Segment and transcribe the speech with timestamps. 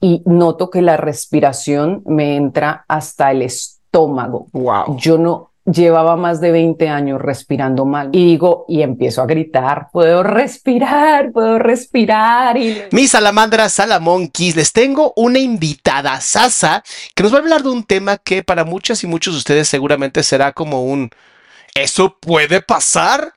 [0.00, 4.46] Y noto que la respiración me entra hasta el estómago.
[4.52, 4.96] Wow.
[4.96, 9.88] Yo no llevaba más de 20 años respirando mal y digo y empiezo a gritar,
[9.92, 16.82] puedo respirar, puedo respirar y Mis salamandras salamonquis, les tengo una invitada Sasa
[17.14, 19.68] que nos va a hablar de un tema que para muchas y muchos de ustedes
[19.68, 21.10] seguramente será como un
[21.74, 23.34] ¿Eso puede pasar?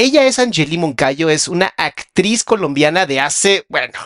[0.00, 3.98] Ella es Angeli Moncayo, es una actriz colombiana de hace, bueno,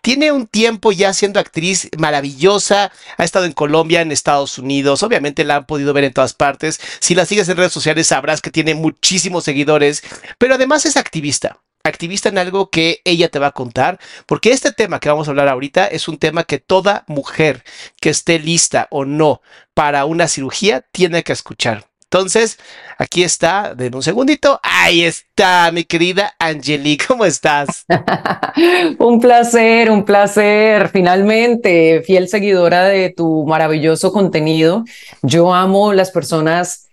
[0.00, 5.42] tiene un tiempo ya siendo actriz maravillosa, ha estado en Colombia, en Estados Unidos, obviamente
[5.42, 8.52] la han podido ver en todas partes, si la sigues en redes sociales sabrás que
[8.52, 10.04] tiene muchísimos seguidores,
[10.38, 11.58] pero además es activista.
[11.82, 15.32] Activista en algo que ella te va a contar, porque este tema que vamos a
[15.32, 17.64] hablar ahorita es un tema que toda mujer
[18.00, 19.42] que esté lista o no
[19.74, 21.91] para una cirugía tiene que escuchar.
[22.12, 22.58] Entonces,
[22.98, 24.60] aquí está, den un segundito.
[24.62, 27.86] Ahí está, mi querida Angeli, ¿cómo estás?
[28.98, 30.90] un placer, un placer.
[30.90, 34.84] Finalmente, fiel seguidora de tu maravilloso contenido.
[35.22, 36.90] Yo amo las personas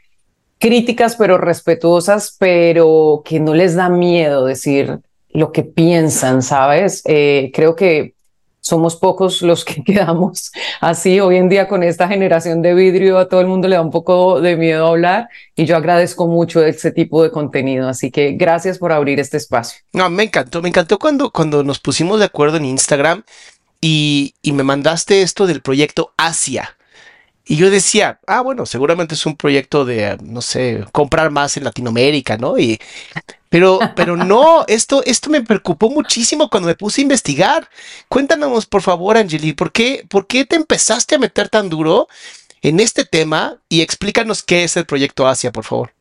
[0.57, 4.99] críticas, pero respetuosas, pero que no les da miedo decir
[5.31, 7.01] lo que piensan, ¿sabes?
[7.03, 8.13] Eh, creo que
[8.69, 11.19] somos pocos los que quedamos así.
[11.19, 13.91] Hoy en día con esta generación de vidrio a todo el mundo le da un
[13.91, 17.89] poco de miedo hablar y yo agradezco mucho ese tipo de contenido.
[17.89, 19.81] Así que gracias por abrir este espacio.
[19.91, 23.23] No, me encantó, me encantó cuando, cuando nos pusimos de acuerdo en Instagram
[23.81, 26.77] y, y me mandaste esto del proyecto Asia.
[27.45, 31.63] Y yo decía, ah, bueno, seguramente es un proyecto de, no sé, comprar más en
[31.63, 32.59] Latinoamérica, ¿no?
[32.59, 32.79] Y,
[33.49, 37.67] pero, pero no, esto, esto me preocupó muchísimo cuando me puse a investigar.
[38.07, 42.07] Cuéntanos, por favor, Angeli, ¿por qué, ¿por qué te empezaste a meter tan duro
[42.61, 43.57] en este tema?
[43.67, 45.91] Y explícanos qué es el proyecto Asia, por favor.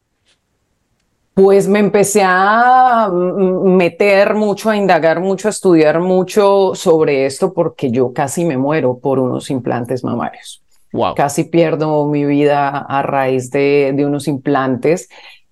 [1.33, 7.91] Pues me empecé a meter mucho, a indagar mucho, a estudiar mucho sobre esto porque
[7.91, 10.63] yo casi me muero por unos implantes mamarios.
[11.15, 15.09] Casi pierdo mi vida a raíz de, de unos implantes.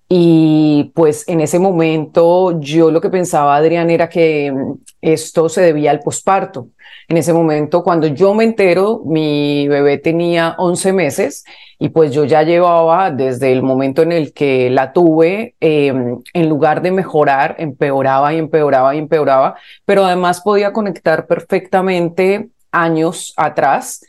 [0.09, 5.61] Y pues en ese momento yo lo que pensaba, Adrián, era que mm, esto se
[5.61, 6.69] debía al posparto.
[7.09, 11.45] En ese momento, cuando yo me entero, mi bebé tenía 11 meses
[11.79, 16.49] y pues yo ya llevaba desde el momento en el que la tuve, em, en
[16.49, 24.01] lugar de mejorar, empeoraba y empeoraba y empeoraba, pero además podía conectar perfectamente años atrás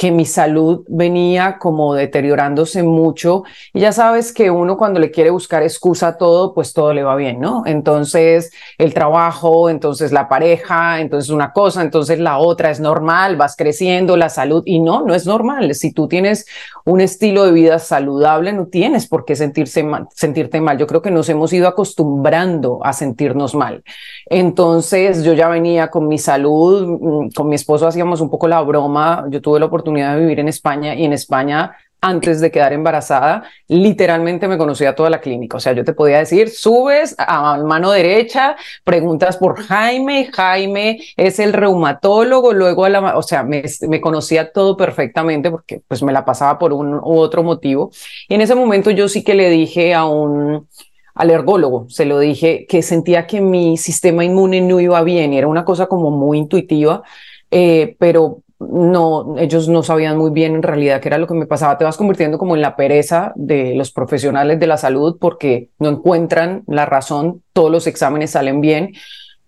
[0.00, 3.42] que mi salud venía como deteriorándose mucho.
[3.74, 7.02] Y ya sabes que uno cuando le quiere buscar excusa a todo, pues todo le
[7.02, 7.64] va bien, ¿no?
[7.66, 13.56] Entonces el trabajo, entonces la pareja, entonces una cosa, entonces la otra es normal, vas
[13.56, 15.74] creciendo, la salud, y no, no es normal.
[15.74, 16.46] Si tú tienes
[16.86, 20.78] un estilo de vida saludable, no tienes por qué sentirse sentirte mal.
[20.78, 23.84] Yo creo que nos hemos ido acostumbrando a sentirnos mal.
[24.24, 28.62] Entonces yo ya venía con mi salud, mm, con mi esposo hacíamos un poco la
[28.62, 32.72] broma, yo tuve la oportunidad de vivir en España y en España antes de quedar
[32.72, 35.58] embarazada, literalmente me conocía toda la clínica.
[35.58, 41.38] O sea, yo te podía decir, subes a mano derecha, preguntas por Jaime, Jaime es
[41.38, 46.12] el reumatólogo, luego a la, o sea, me, me, conocía todo perfectamente porque pues me
[46.12, 47.90] la pasaba por un u otro motivo.
[48.28, 50.66] Y en ese momento yo sí que le dije a un
[51.14, 55.66] alergólogo, se lo dije, que sentía que mi sistema inmune no iba bien era una
[55.66, 57.02] cosa como muy intuitiva,
[57.50, 61.46] eh, pero no, ellos no sabían muy bien en realidad qué era lo que me
[61.46, 61.78] pasaba.
[61.78, 65.88] Te vas convirtiendo como en la pereza de los profesionales de la salud porque no
[65.88, 68.92] encuentran la razón, todos los exámenes salen bien.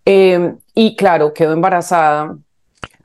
[0.06, 2.37] Eh, y claro, quedo embarazada.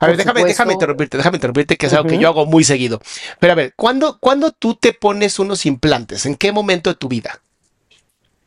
[0.00, 3.00] A ver, déjame, déjame interrumpirte, déjame interrumpirte, que es algo que yo hago muy seguido.
[3.38, 6.24] Pero a ver, ¿cuándo, ¿cuándo tú te pones unos implantes?
[6.24, 7.40] ¿En qué momento de tu vida?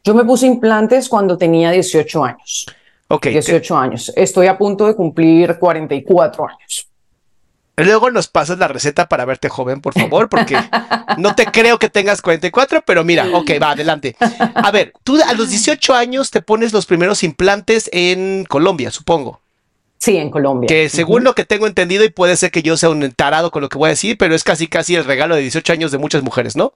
[0.03, 2.65] Yo me puse implantes cuando tenía 18 años.
[3.07, 3.27] Ok.
[3.27, 4.11] 18 años.
[4.15, 6.90] Estoy a punto de cumplir 44 años.
[7.85, 10.57] Luego nos pasas la receta para verte joven, por favor, porque
[11.17, 14.15] no te creo que tengas 44, pero mira, ok, va, adelante.
[14.55, 19.41] A ver, tú a los 18 años te pones los primeros implantes en Colombia, supongo.
[19.97, 20.67] Sí, en Colombia.
[20.67, 23.61] Que según lo que tengo entendido, y puede ser que yo sea un tarado con
[23.61, 25.99] lo que voy a decir, pero es casi casi el regalo de 18 años de
[25.99, 26.73] muchas mujeres, ¿no?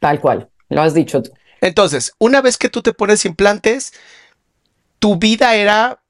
[0.00, 1.30] Tal cual, lo has dicho tú.
[1.60, 3.94] Entonces, una vez que tú te pones implantes,
[4.98, 6.00] tu vida era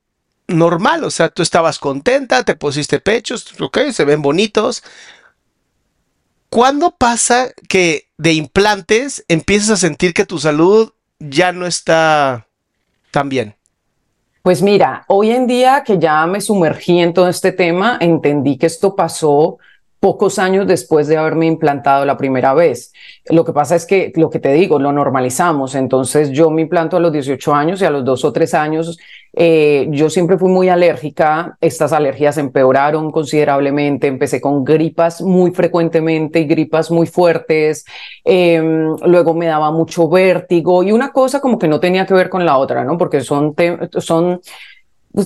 [0.49, 4.83] normal, o sea, tú estabas contenta, te pusiste pechos, ok, se ven bonitos.
[6.49, 12.47] ¿Cuándo pasa que de implantes empiezas a sentir que tu salud ya no está
[13.11, 13.55] tan bien?
[14.43, 18.67] Pues mira, hoy en día que ya me sumergí en todo este tema, entendí que
[18.67, 19.59] esto pasó
[20.00, 22.93] pocos años después de haberme implantado la primera vez.
[23.31, 25.75] Lo que pasa es que, lo que te digo, lo normalizamos.
[25.75, 28.99] Entonces yo me implanto a los 18 años y a los dos o tres años
[29.35, 31.56] eh, yo siempre fui muy alérgica.
[31.61, 34.06] Estas alergias empeoraron considerablemente.
[34.06, 37.85] Empecé con gripas muy frecuentemente y gripas muy fuertes.
[38.25, 42.29] Em, luego me daba mucho vértigo y una cosa como que no tenía que ver
[42.29, 42.97] con la otra, ¿no?
[42.97, 43.55] Porque son,
[43.99, 44.41] son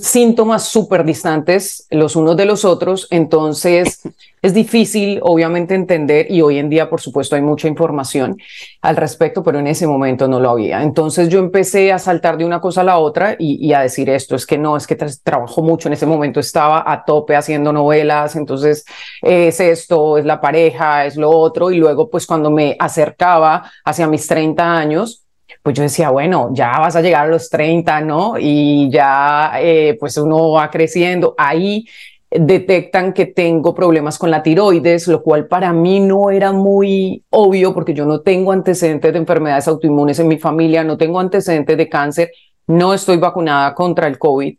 [0.00, 4.00] síntomas súper distantes los unos de los otros, entonces
[4.42, 8.36] es difícil obviamente entender y hoy en día por supuesto hay mucha información
[8.80, 10.82] al respecto, pero en ese momento no lo había.
[10.82, 14.34] Entonces yo empecé a saltar de una cosa a la otra y, a decir esto,
[14.34, 18.36] es que no, es que trabajo mucho, en ese momento estaba a tope haciendo novelas,
[18.36, 18.84] entonces
[19.20, 24.06] es esto, es la pareja, es lo otro y luego pues cuando me acercaba hacia
[24.06, 25.21] mis 30 años,
[25.62, 28.34] pues yo decía, bueno, ya vas a llegar a los 30, ¿no?
[28.38, 31.34] Y ya, eh, pues uno va creciendo.
[31.36, 31.86] Ahí
[32.30, 37.74] detectan que tengo problemas con la tiroides, lo cual para mí no era muy obvio
[37.74, 41.88] porque yo no tengo antecedentes de enfermedades autoinmunes en mi familia, no tengo antecedentes de
[41.88, 42.32] cáncer,
[42.66, 44.56] no estoy vacunada contra el COVID,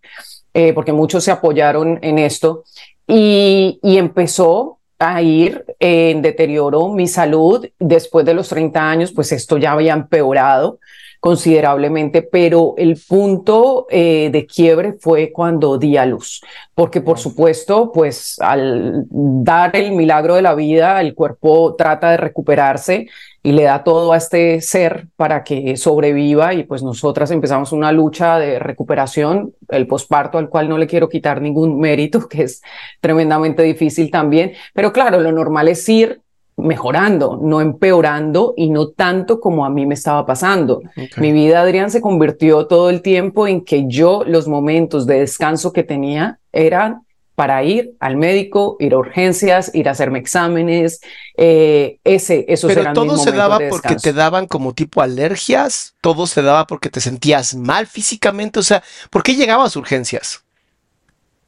[0.54, 2.64] eh, porque muchos se apoyaron en esto.
[3.08, 7.68] Y, y empezó a ir en deterioro mi salud.
[7.80, 10.80] Después de los 30 años, pues esto ya había empeorado
[11.24, 16.42] considerablemente, pero el punto eh, de quiebre fue cuando di a luz,
[16.76, 22.18] porque por supuesto, pues al dar el milagro de la vida, el cuerpo trata de
[22.18, 23.08] recuperarse
[23.46, 27.92] y le da todo a este ser para que sobreviva y pues nosotras empezamos una
[27.92, 32.62] lucha de recuperación, el posparto al cual no le quiero quitar ningún mérito, que es
[33.02, 36.22] tremendamente difícil también, pero claro, lo normal es ir
[36.56, 40.82] mejorando, no empeorando y no tanto como a mí me estaba pasando.
[41.18, 45.74] Mi vida, Adrián, se convirtió todo el tiempo en que yo los momentos de descanso
[45.74, 47.02] que tenía eran
[47.36, 51.02] para ir al médico, ir a urgencias, ir a hacerme exámenes,
[51.36, 56.42] eh, ese, esos Pero todo se daba porque te daban como tipo alergias, todo se
[56.42, 60.44] daba porque te sentías mal físicamente, o sea, ¿por qué llegabas a urgencias?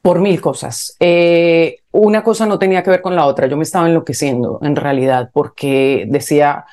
[0.05, 0.95] por mil cosas.
[0.99, 3.47] Eh, una cosa no tenía que ver con la otra.
[3.47, 6.65] Yo me estaba enloqueciendo en realidad porque decía,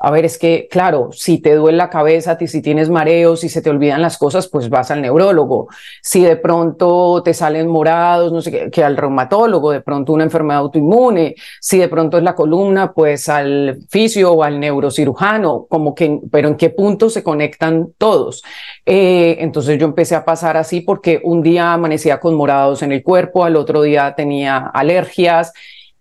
[0.00, 3.62] a ver, es que, claro, si te duele la cabeza, si tienes mareos, si se
[3.62, 5.68] te olvidan las cosas, pues vas al neurólogo.
[6.02, 10.22] Si de pronto te salen morados, no sé qué, que al reumatólogo, de pronto una
[10.22, 11.34] enfermedad autoinmune.
[11.60, 16.46] Si de pronto es la columna, pues al fisio o al neurocirujano, como que, pero
[16.46, 18.44] en qué punto se conectan todos.
[18.86, 23.02] Eh, entonces yo empecé a pasar así porque un día amanecía con morados en el
[23.02, 25.52] cuerpo, al otro día tenía alergias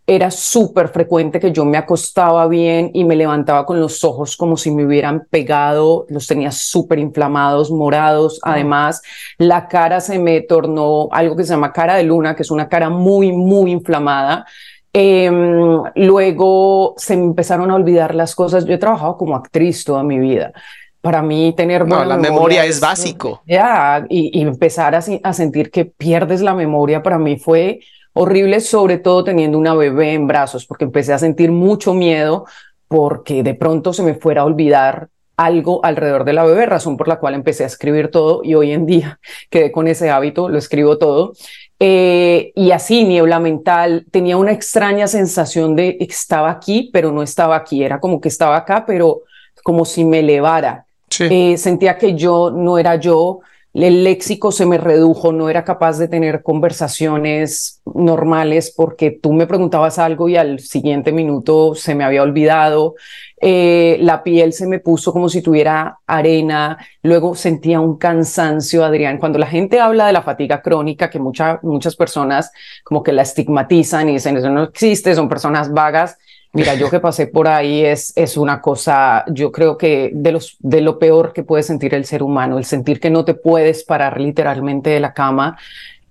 [0.10, 4.56] era súper frecuente que yo me acostaba bien y me levantaba con los ojos como
[4.56, 8.40] si me hubieran pegado, los tenía súper inflamados, morados.
[8.44, 9.02] Además,
[9.38, 12.70] la cara se me tornó algo que se llama cara de luna, que es una
[12.70, 14.46] cara muy, muy inflamada.
[14.94, 18.64] Em, luego se me empezaron a olvidar las cosas.
[18.64, 20.54] Yo he trabajado como actriz toda mi vida
[21.02, 23.42] para mí tener no, la memoria, es, básico.
[23.46, 27.80] Ya, y, empezar a, a, sentir que pierdes la memoria para mí fue
[28.18, 32.46] horrible, sobre todo teniendo una bebé en brazos, porque empecé a sentir mucho miedo
[32.88, 37.08] porque de pronto se me fuera a olvidar algo alrededor de la bebé, razón por
[37.08, 39.20] la cual empecé a escribir todo y hoy en día
[39.50, 41.34] quedé con ese hábito, lo escribo todo.
[41.80, 47.56] Eh, y así, niebla mental, tenía una extraña sensación de estaba aquí, pero no estaba
[47.56, 49.22] aquí, era como que estaba acá, pero
[49.64, 50.86] como si me elevara.
[51.20, 53.40] Eh, sentía que yo no era yo,
[53.84, 59.46] el léxico se me redujo, no era capaz de tener conversaciones normales porque tú me
[59.46, 62.96] preguntabas algo y al siguiente minuto se me había olvidado,
[63.40, 69.20] eh, la piel se me puso como si tuviera arena, luego sentía un cansancio, Adrián.
[69.20, 72.52] Cuando la gente habla de la fatiga crónica, que muchas personas
[72.84, 76.18] como que la estigmatizan y dicen eso no existe, son personas vagas,
[76.54, 80.56] Mira, yo que pasé por ahí es, es una cosa, yo creo que de, los,
[80.60, 83.84] de lo peor que puede sentir el ser humano, el sentir que no te puedes
[83.84, 85.58] parar literalmente de la cama,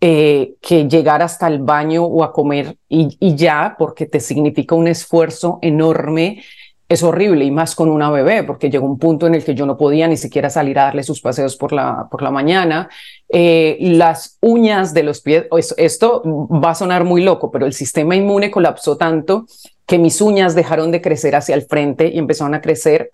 [0.01, 4.75] eh, que llegar hasta el baño o a comer y, y, ya, porque te significa
[4.75, 6.43] un esfuerzo enorme,
[6.89, 9.67] es horrible y más con una bebé, porque llegó un punto en el que yo
[9.67, 12.89] no podía ni siquiera salir a darle sus paseos por la, por la mañana.
[13.29, 18.15] Eh, las uñas de los pies, esto va a sonar muy loco, pero el sistema
[18.15, 19.47] inmune colapsó tanto
[19.87, 23.11] que mis uñas dejaron de crecer hacia el frente y empezaron a crecer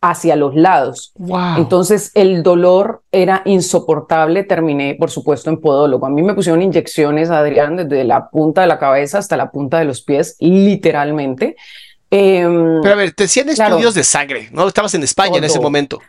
[0.00, 1.12] hacia los lados.
[1.56, 4.44] Entonces el dolor era insoportable.
[4.44, 6.06] Terminé, por supuesto, en podólogo.
[6.06, 9.78] A mí me pusieron inyecciones, Adrián, desde la punta de la cabeza hasta la punta
[9.78, 11.56] de los pies, literalmente.
[12.10, 14.68] Em, Pero a ver, te hacían estudios de sangre, ¿no?
[14.68, 16.00] Estabas en España en ese momento.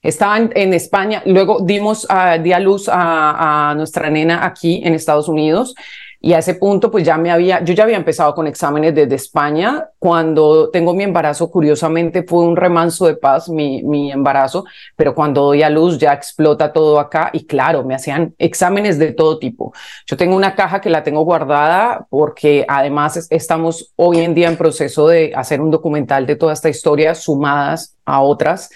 [0.00, 4.94] Estaba en, España, luego dimos, uh, di a luz a, a, nuestra nena aquí en
[4.94, 5.76] Estados Unidos
[6.24, 9.16] y a ese punto, pues ya me había, yo ya había empezado con exámenes desde
[9.16, 9.88] España.
[9.98, 14.64] Cuando tengo mi embarazo, curiosamente fue un remanso de paz mi, mi embarazo,
[14.94, 19.12] pero cuando doy a luz ya explota todo acá y claro, me hacían exámenes de
[19.12, 19.72] todo tipo.
[20.06, 24.56] Yo tengo una caja que la tengo guardada porque además estamos hoy en día en
[24.56, 28.70] proceso de hacer un documental de toda esta historia sumadas a otras.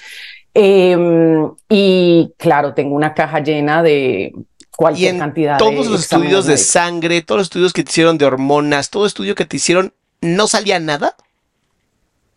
[0.53, 4.33] Em, y claro, tengo una caja llena de
[4.77, 8.19] cualquier y en cantidad todos los estudios de sangre, todos los estudios que te hicieron
[8.19, 11.17] de hormonas, todo estudio que te hicieron, ¿no salía nada?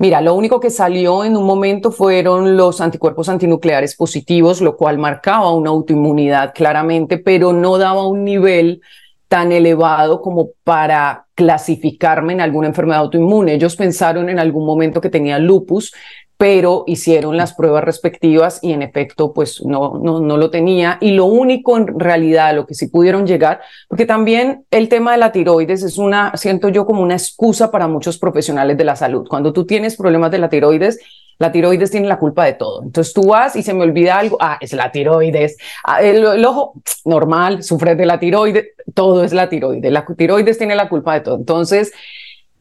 [0.01, 4.97] Mira, lo único que salió en un momento fueron los anticuerpos antinucleares positivos, lo cual
[4.97, 8.81] marcaba una autoinmunidad claramente, pero no daba un nivel
[9.27, 13.53] tan elevado como para clasificarme en alguna enfermedad autoinmune.
[13.53, 15.93] Ellos pensaron en algún momento que tenía lupus,
[16.39, 20.97] pero hicieron las pruebas respectivas y en efecto pues no, no, no lo tenía.
[21.01, 25.17] Y lo único en realidad, lo que sí pudieron llegar, porque también el tema de
[25.17, 29.27] la tiroides es una, siento yo como una excusa para muchos profesionales de la salud.
[29.27, 30.99] Cuando tú tienes problemas de la tiroides,
[31.39, 32.83] la tiroides tiene la culpa de todo.
[32.83, 35.57] Entonces tú vas y se me olvida algo, ah, es la tiroides.
[35.83, 39.91] Ah, el, el, ojo, normal, sufres de la tiroides, todo es la tiroides.
[39.91, 41.35] La tiroides tiene la culpa de todo.
[41.35, 41.91] Entonces,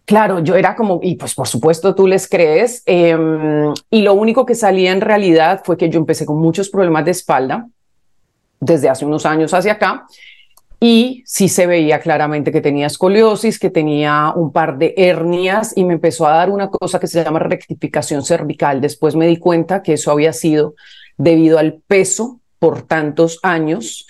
[0.08, 4.46] Claro, yo era como, y pues por supuesto tú les crees, em, y lo único
[4.46, 7.68] que salía en realidad fue que yo empecé con muchos problemas de espalda
[8.58, 10.06] desde hace unos años hacia acá,
[10.80, 15.84] y sí se veía claramente que tenía escoliosis, que tenía un par de hernias y
[15.84, 18.80] me empezó a dar una cosa que se llama rectificación cervical.
[18.80, 20.74] Después me di cuenta que eso había sido
[21.18, 24.06] debido al peso por tantos años,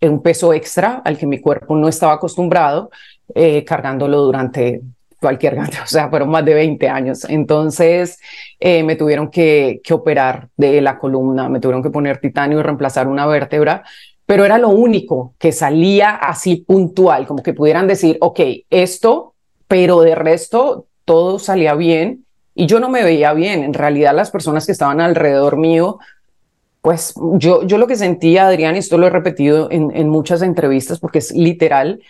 [0.00, 2.90] un peso extra al que mi cuerpo no estaba acostumbrado,
[3.34, 4.82] eh, cargándolo durante
[5.20, 7.24] cualquier cantidad, o sea, fueron más de 20 años.
[7.28, 8.18] Entonces
[8.58, 12.62] eh, me tuvieron que, que operar de la columna, me tuvieron que poner titanio y
[12.62, 13.84] reemplazar una vértebra,
[14.26, 19.34] pero era lo único que salía así puntual, como que pudieran decir, ok, esto,
[19.66, 22.24] pero de resto todo salía bien
[22.54, 23.64] y yo no me veía bien.
[23.64, 25.98] En realidad las personas que estaban alrededor mío,
[26.80, 30.42] pues yo, yo lo que sentía, Adrián, y esto lo he repetido en, en muchas
[30.42, 32.00] entrevistas porque es literal,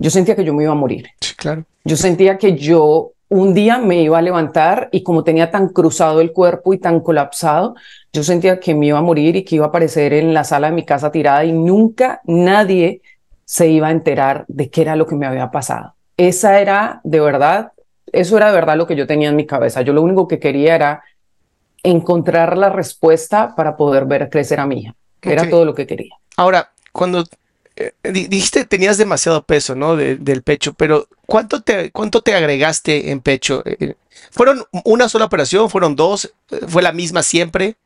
[0.00, 1.08] yo sentía que yo me iba a morir.
[1.20, 1.64] Sí, claro.
[1.84, 6.20] Yo sentía que yo un día me iba a levantar y como tenía tan cruzado
[6.20, 7.76] el cuerpo y tan colapsado,
[8.12, 10.68] yo sentía que me iba a morir y que iba a aparecer en la sala
[10.68, 13.02] de mi casa tirada y nunca nadie
[13.44, 15.94] se iba a enterar de qué era lo que me había pasado.
[16.16, 17.72] Esa era de verdad,
[18.10, 19.82] eso era de verdad lo que yo tenía en mi cabeza.
[19.82, 21.02] Yo lo único que quería era
[21.82, 24.94] encontrar la respuesta para poder ver crecer a mi hija.
[25.22, 26.14] Era todo lo que quería.
[26.38, 27.24] Ahora, cuando
[28.02, 29.96] dijiste tenías demasiado peso, ¿no?
[29.96, 33.62] del pecho, pero ¿cuánto te, ¿cuánto te agregaste en pecho?
[33.64, 33.94] Eh, eh,
[34.30, 35.70] ¿Fueron una sola operación?
[35.70, 36.32] ¿Fueron dos?
[36.68, 37.76] ¿Fue la misma siempre?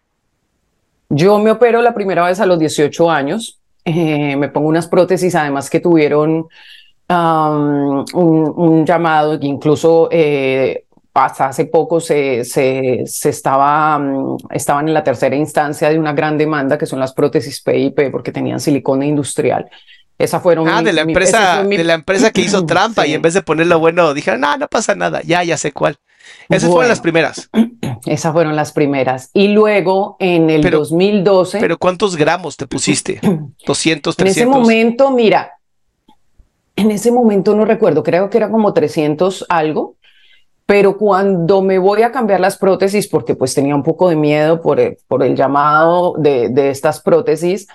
[1.08, 3.58] Yo me opero la primera vez a los 18 años.
[3.84, 6.48] me pongo unas prótesis, además que tuvieron
[7.08, 10.08] un, llamado, incluso
[11.14, 16.12] hasta hace poco se, se, se estaba, mm, estaban en la tercera instancia de una
[16.12, 19.70] gran demanda que son las prótesis PIP porque tenían silicona industrial.
[20.18, 23.34] Esa fueron ah, de la empresa, de la empresa que hizo trampa y en vez
[23.34, 25.96] de ponerlo bueno dijeron, no, no pasa nada, ya, ya sé cuál.
[26.48, 27.48] Esas fueron las primeras.
[28.06, 29.30] Esas fueron las primeras.
[29.32, 31.60] Y luego en el 2012.
[31.60, 33.20] Pero ¿cuántos gramos te pusiste?
[33.66, 34.18] 200, 300.
[34.18, 35.52] En ese momento, mira,
[36.76, 39.96] en ese momento no recuerdo, creo que era como 300 algo
[40.66, 44.60] pero cuando me voy a cambiar las prótesis, porque pues tenía un poco de miedo
[44.60, 47.66] por el, por el llamado de, de estas prótesis,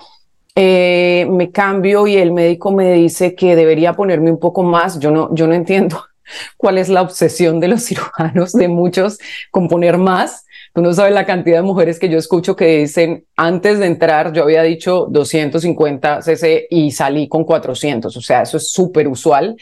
[0.56, 5.00] eh, me cambio y el médico me dice que debería ponerme un poco más.
[5.00, 6.04] Yo no, yo no entiendo
[6.58, 9.20] cuál es la obsesión de los cirujanos, de muchos,
[9.52, 10.46] con poner más.
[10.74, 14.34] Tú no sabes la cantidad de mujeres que yo escucho que dicen, antes de entrar
[14.34, 18.16] yo había dicho 250 cc y salí con 400.
[18.16, 19.56] O sea, eso es súper usual.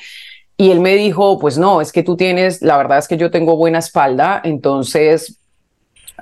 [0.58, 3.30] Y él me dijo, pues no, es que tú tienes, la verdad es que yo
[3.30, 5.40] tengo buena espalda, entonces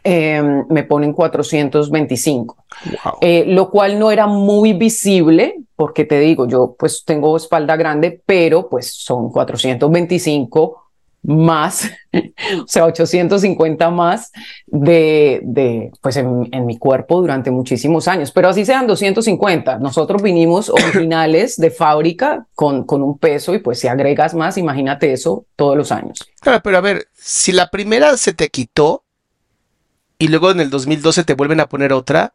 [0.04, 2.58] em, me ponen 425,
[3.22, 8.22] eh, lo cual no era muy visible, porque te digo, yo pues tengo espalda grande,
[8.26, 10.85] pero pues son 425
[11.26, 14.32] más, o sea, 850 más
[14.68, 19.80] de, de pues en, en, mi cuerpo durante muchísimos años, pero así sean 250.
[19.80, 25.12] Nosotros vinimos originales de fábrica con, con un peso y pues si agregas más, imagínate
[25.14, 26.20] eso todos los años.
[26.42, 29.04] Claro, pero a ver, si la primera se te quitó
[30.18, 32.34] y luego en el 2012 te vuelven a poner otra,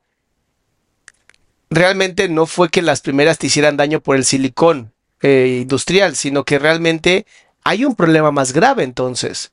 [1.70, 4.92] realmente no fue que las primeras te hicieran daño por el silicón
[5.22, 7.26] eh, industrial, sino que realmente
[7.64, 9.52] hay un problema más grave entonces.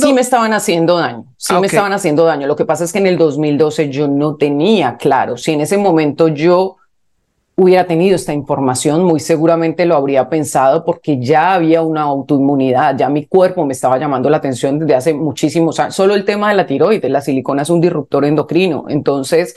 [0.00, 2.46] Sí me estaban haciendo daño, sí me estaban haciendo daño.
[2.46, 5.36] Lo que pasa es que en el 2012 yo no tenía claro.
[5.36, 6.76] Si en ese momento yo
[7.56, 13.08] hubiera tenido esta información, muy seguramente lo habría pensado porque ya había una autoinmunidad, ya
[13.08, 15.94] mi cuerpo me estaba llamando la atención desde hace muchísimos años.
[15.94, 18.86] Solo el tema de la tiroides, la silicona es un disruptor endocrino.
[18.88, 19.54] Entonces,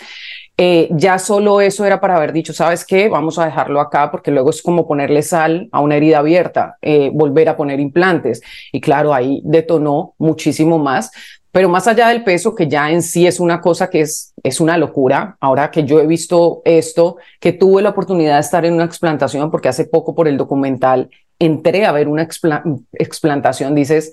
[0.62, 3.08] eh, ya solo eso era para haber dicho, ¿sabes qué?
[3.08, 7.10] Vamos a dejarlo acá porque luego es como ponerle sal a una herida abierta, eh,
[7.14, 8.42] volver a poner implantes.
[8.74, 11.12] Y claro, ahí detonó muchísimo más.
[11.54, 14.60] Pero más allá del peso, que ya en sí es una cosa que es, es
[14.60, 18.74] una locura, ahora que yo he visto esto, que tuve la oportunidad de estar en
[18.74, 24.12] una explantación, porque hace poco por el documental entré a ver una explantación, dices,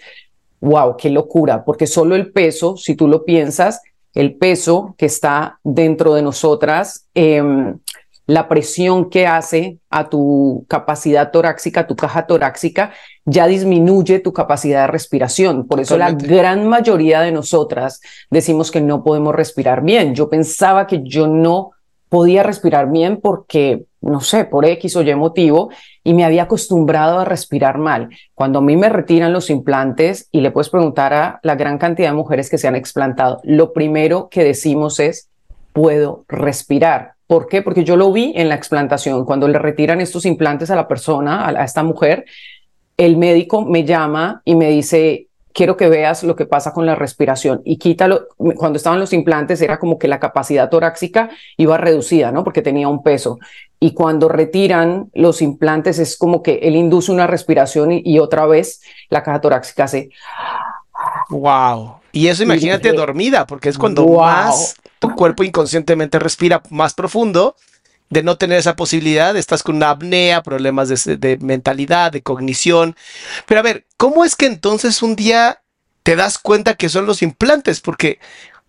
[0.61, 3.83] wow, qué locura, porque solo el peso, si tú lo piensas,
[4.17, 7.79] el peso que está dentro de nosotras, em,
[8.27, 12.93] la presión que hace a tu capacidad torácica, tu caja torácica,
[13.27, 15.69] ya disminuye tu capacidad de respiración.
[15.69, 20.15] Por eso la gran mayoría de nosotras decimos que no podemos respirar bien.
[20.15, 21.73] Yo pensaba que yo no
[22.09, 25.71] podía respirar bien porque, no sé, por X o Y motivo,
[26.07, 28.11] y me había acostumbrado a respirar mal.
[28.33, 32.11] Cuando a mí me retiran los implantes y le puedes preguntar a la gran cantidad
[32.11, 35.29] de mujeres que se han explantado, lo primero que decimos es,
[35.73, 37.15] puedo respirar.
[37.27, 37.61] ¿Por qué?
[37.61, 39.25] Porque yo lo vi en la explantación.
[39.25, 42.25] Cuando le retiran estos implantes a la persona, a, esta mujer,
[42.97, 46.95] el médico me llama y me dice, quiero que veas lo que pasa con la
[46.95, 48.29] respiración y quítalo.
[48.37, 52.45] Cuando estaban los implantes era como que la capacidad torácica iba reducida, ¿no?
[52.45, 53.41] Porque tenía un peso.
[53.79, 58.81] Y cuando retiran los implantes es como que él induce una respiración y, otra vez
[59.11, 60.11] la caja torácica hace...
[61.29, 61.97] Wow.
[62.13, 67.55] Y eso imagínate dormida, porque es cuando más tu cuerpo inconscientemente respira más profundo
[68.09, 72.97] de no tener esa posibilidad, estás con una apnea, problemas de, mentalidad, de cognición.
[73.47, 75.63] Pero a ver, ¿cómo es que entonces un día
[76.03, 77.81] te das cuenta que son los implantes?
[77.81, 78.21] Porque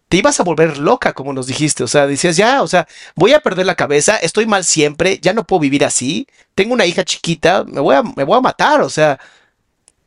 [0.10, 1.84] te ibas a volver loca, como nos dijiste.
[1.84, 5.34] O sea, decías, ya, o sea, voy a perder la cabeza, estoy mal siempre, ya
[5.34, 8.82] no puedo vivir así, tengo una hija chiquita, me voy a, me voy a matar.
[8.82, 9.20] O sea,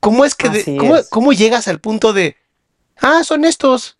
[0.00, 2.36] ¿cómo es que, cómo, cómo llegas al punto de,
[3.00, 3.98] ah, son estos?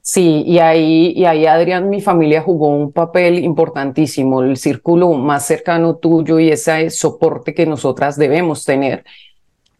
[0.00, 5.44] Sí, y ahí, y ahí Adrián, mi familia jugó un papel importantísimo, el círculo más
[5.44, 9.04] cercano tuyo y ese soporte que nosotras debemos tener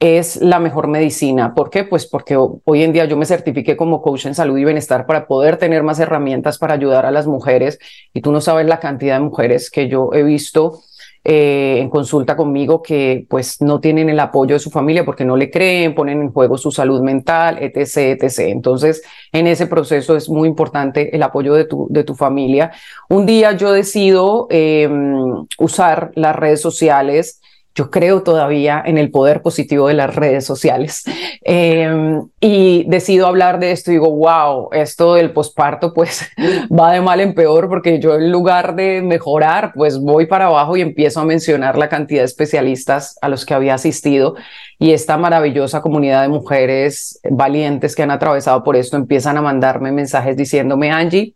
[0.00, 1.54] es la mejor medicina.
[1.54, 1.84] ¿Por qué?
[1.84, 5.26] Pues porque hoy en día yo me certifiqué como coach en salud y bienestar para
[5.26, 7.78] poder tener más herramientas para ayudar a las mujeres
[8.14, 10.80] y tú no sabes la cantidad de mujeres que yo he visto
[11.24, 15.37] eh, en consulta conmigo que pues no tienen el apoyo de su familia porque no
[15.37, 18.38] le creen, ponen en juego su salud mental, etc., etc.
[18.50, 22.70] Entonces, en ese proceso es muy importante el apoyo de tu, de tu familia.
[23.11, 27.40] Un día yo decido em, usar las redes sociales
[27.74, 31.04] yo creo todavía en el poder positivo de las redes sociales.
[31.42, 36.28] Em, y decido hablar de esto y digo, wow, esto del posparto pues
[36.76, 40.76] va de mal en peor porque yo en lugar de mejorar, pues voy para abajo
[40.76, 44.35] y empiezo a mencionar la cantidad de especialistas a los que había asistido
[44.78, 49.92] y esta maravillosa comunidad de mujeres valientes que han atravesado por esto empiezan a mandarme
[49.92, 51.35] mensajes diciéndome, Angie,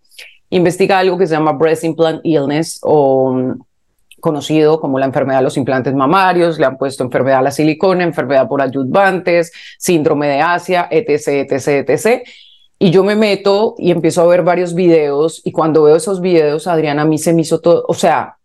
[0.50, 3.54] investiga algo que se llama breast implant illness o
[4.22, 8.04] conocido como la enfermedad de los implantes mamarios, le han puesto enfermedad a la silicona,
[8.04, 12.22] enfermedad por ayudantes, síndrome de Asia, etc., etc., etc.
[12.78, 16.66] Y yo me meto y empiezo a ver varios videos y cuando veo esos videos,
[16.66, 18.38] Adriana, a mí se me hizo todo, o sea,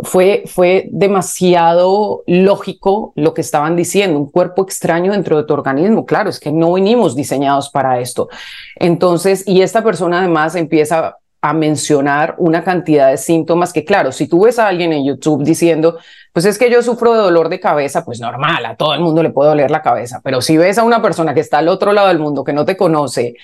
[0.00, 6.04] fue, fue demasiado lógico lo que estaban diciendo, un cuerpo extraño dentro de tu organismo.
[6.04, 8.28] Claro, es que no vinimos diseñados para esto.
[8.76, 14.26] Entonces, y esta persona además empieza a mencionar una cantidad de síntomas que, claro, si
[14.26, 15.98] tú ves a alguien en YouTube diciendo,
[16.32, 19.22] pues es que yo sufro de dolor de cabeza, pues normal, a todo el mundo
[19.22, 21.92] le puede doler la cabeza, pero si ves a una persona que está al otro
[21.92, 23.34] lado del mundo, que no te conoce,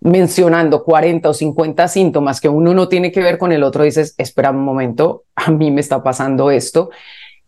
[0.00, 4.14] mencionando 40 o 50 síntomas que uno no tiene que ver con el otro, dices,
[4.16, 6.88] espera un momento, a mí me está pasando esto.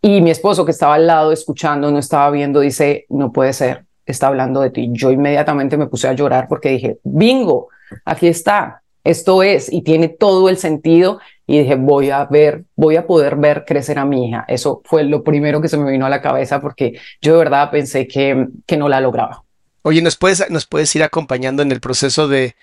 [0.03, 3.87] Y mi esposo que estaba al lado escuchando, no estaba viendo, dice, no puede ser,
[4.05, 4.91] está hablando de ti.
[4.93, 7.69] Yo inmediatamente me puse a llorar porque dije, bingo,
[8.05, 11.21] aquí está, esto es, y tiene todo el sentido.
[11.47, 14.45] Y dije, voy a ver, voy a poder ver crecer a mi hija.
[14.49, 17.71] Eso fue lo primero que se me vino a la cabeza porque yo de verdad
[17.71, 19.45] pensé que, que no la lograba.
[19.83, 22.57] Oye, ¿nos puedes, ¿nos puedes ir acompañando en el proceso de,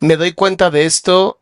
[0.00, 1.38] me doy cuenta de esto,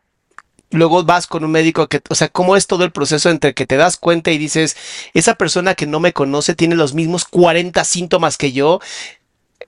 [0.70, 3.66] luego vas con un médico que, o sea, ¿cómo es todo el proceso entre que
[3.66, 4.76] te das cuenta y dices,
[5.14, 8.80] esa persona que no me conoce tiene los mismos 40 síntomas que yo?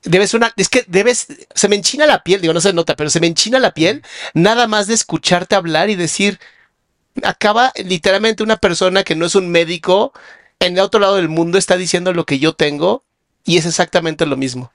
[0.04, 3.08] Debes una, es que debes, se me enchina la piel, digo, no se nota, pero
[3.08, 4.02] se me enchina la piel
[4.34, 6.38] nada más de escucharte hablar y decir,
[7.22, 10.12] acaba literalmente una persona que no es un médico
[10.60, 13.02] en el otro lado del mundo está diciendo lo que yo tengo
[13.44, 14.72] y es exactamente lo mismo.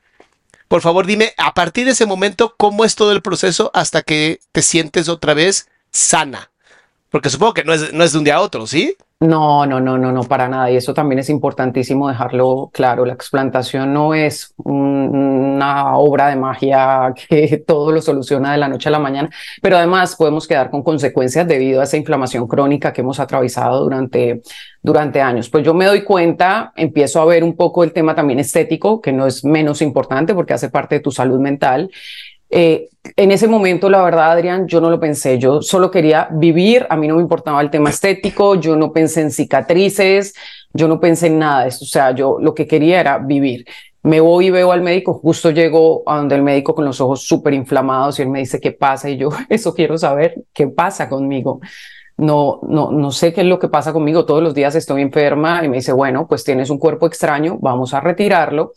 [0.68, 4.40] Por favor, dime, a partir de ese momento, ¿cómo es todo el proceso hasta que
[4.52, 6.52] te sientes otra vez sana?
[7.10, 8.96] Porque supongo que no es, no es de un día a otro, ¿sí?
[9.22, 10.72] No, no, no, no, no, para nada.
[10.72, 13.04] Y eso también es importantísimo dejarlo claro.
[13.06, 18.88] La explantación no es una obra de magia que todo lo soluciona de la noche
[18.88, 19.30] a la mañana,
[19.62, 24.42] pero además podemos quedar con consecuencias debido a esa inflamación crónica que hemos atravesado durante,
[24.82, 25.50] durante años.
[25.50, 29.12] Pues yo me doy cuenta, empiezo a ver un poco el tema también estético, que
[29.12, 31.92] no es menos importante porque hace parte de tu salud mental.
[32.50, 35.38] Eh, en ese momento, la verdad, Adrián, yo no lo pensé.
[35.38, 36.86] Yo solo quería vivir.
[36.90, 38.56] A mí no me importaba el tema estético.
[38.56, 40.34] Yo no pensé en cicatrices.
[40.74, 41.86] Yo no pensé en nada de eso.
[41.86, 43.66] O sea, yo lo que quería era vivir.
[44.04, 45.14] Me voy y veo al médico.
[45.14, 48.60] Justo llego a donde el médico con los ojos súper inflamados y él me dice
[48.60, 49.10] qué pasa.
[49.10, 51.62] Y yo, eso quiero saber qué pasa conmigo.
[52.18, 54.26] No, no, no sé qué es lo que pasa conmigo.
[54.26, 57.58] Todos los días estoy enferma y me dice, bueno, pues tienes un cuerpo extraño.
[57.62, 58.74] Vamos a retirarlo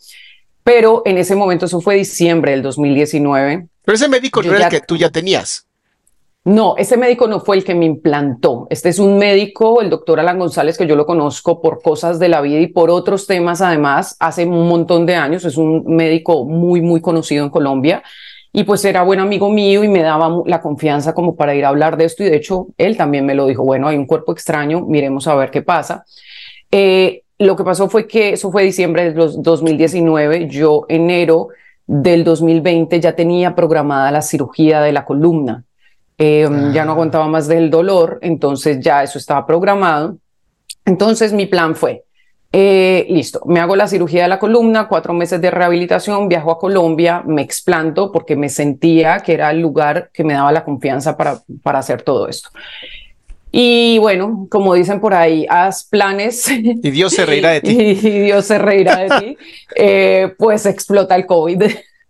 [0.63, 3.67] pero en ese momento, eso fue diciembre del 2019.
[3.83, 5.67] Pero ese médico no era el que tú ya tenías.
[6.45, 8.67] No, ese médico no fue el que me implantó.
[8.69, 12.27] Este es un médico, el doctor Alan González, que yo lo conozco por cosas de
[12.27, 15.45] la vida y por otros temas, además, hace un montón de años.
[15.45, 18.03] Es un médico muy, muy conocido en Colombia.
[18.51, 21.69] Y pues era buen amigo mío y me daba la confianza como para ir a
[21.69, 22.23] hablar de esto.
[22.23, 25.35] Y de hecho, él también me lo dijo, bueno, hay un cuerpo extraño, miremos a
[25.35, 26.03] ver qué pasa.
[26.69, 31.49] Eh, lo que pasó fue que eso fue diciembre de 2019, yo enero
[31.85, 35.63] del 2020 ya tenía programada la cirugía de la columna.
[36.17, 36.93] Em, ya no ah.
[36.93, 40.17] aguantaba más del dolor, entonces ya eso estaba programado.
[40.85, 42.03] Entonces mi plan fue,
[42.51, 46.59] eh, listo, me hago la cirugía de la columna, cuatro meses de rehabilitación, viajo a
[46.59, 51.17] Colombia, me explanto porque me sentía que era el lugar que me daba la confianza
[51.17, 52.49] para, para hacer todo esto.
[53.55, 56.49] Y bueno, como dicen por ahí, haz planes.
[56.49, 57.69] Y Dios se reirá de ti.
[57.79, 59.37] y, Dios se reirá de ti.
[59.75, 61.61] Eh, pues explota el COVID.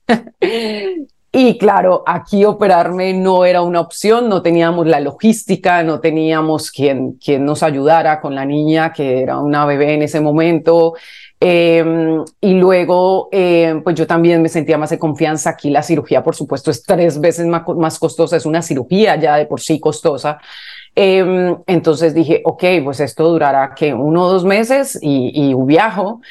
[1.33, 7.15] y claro, aquí operarme no era una opción, no teníamos la logística, no teníamos quien,
[7.15, 10.93] quien nos ayudara con la niña, que era una bebé en ese momento.
[11.41, 15.49] Em, y luego, em, pues yo también me sentía más de confianza.
[15.49, 19.35] Aquí la cirugía, por supuesto, es tres veces más, más costosa, es una cirugía ya
[19.35, 20.39] de por sí costosa.
[20.95, 26.21] Em, entonces dije, ok, pues esto durará que uno o dos meses y, y viajo.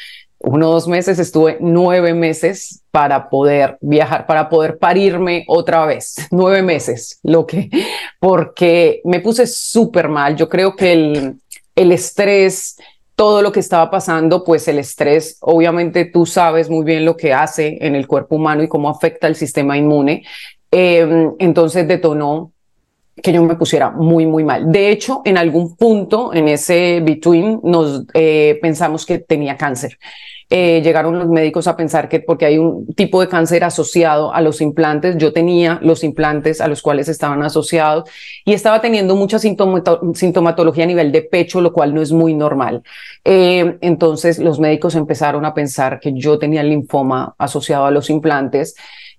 [0.44, 6.16] Uno o dos meses estuve nueve meses para poder viajar, para poder parirme otra vez.
[6.33, 7.70] Nueve meses, lo que,
[8.18, 10.35] porque me puse súper mal.
[10.35, 11.40] Yo creo que el,
[11.77, 12.77] el estrés,
[13.14, 17.33] todo lo que estaba pasando, pues el estrés, obviamente tú sabes muy bien lo que
[17.33, 20.25] hace en el cuerpo humano y cómo afecta el sistema inmune.
[20.72, 22.52] Em, entonces detonó
[23.23, 24.71] que yo me pusiera muy, muy mal.
[24.71, 29.99] De hecho, en algún punto en ese between nos eh, pensamos que tenía cáncer.
[30.55, 34.43] Eh, llegaron los médicos a pensar que porque hay un tipo de cáncer asociado a
[34.43, 38.11] los implantes, yo tenía los implantes a los cuales estaban asociados
[38.45, 42.83] y estaba teniendo mucha sintomatología a nivel de pecho, lo cual no es muy normal.
[43.25, 48.75] Eh, entonces los médicos empezaron a pensar que yo tenía linfoma asociado a los implantes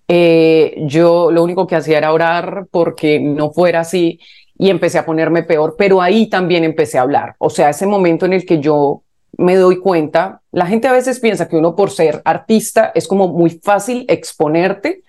[0.08, 4.20] eh, yo lo único que hacía era orar porque no fuera así
[4.58, 7.36] y empecé a ponerme peor, pero ahí también empecé a hablar.
[7.39, 9.04] O sea, ese momento en el que yo
[9.38, 13.28] me doy cuenta, la gente a veces piensa que uno por ser artista es como
[13.28, 15.04] muy fácil exponerte,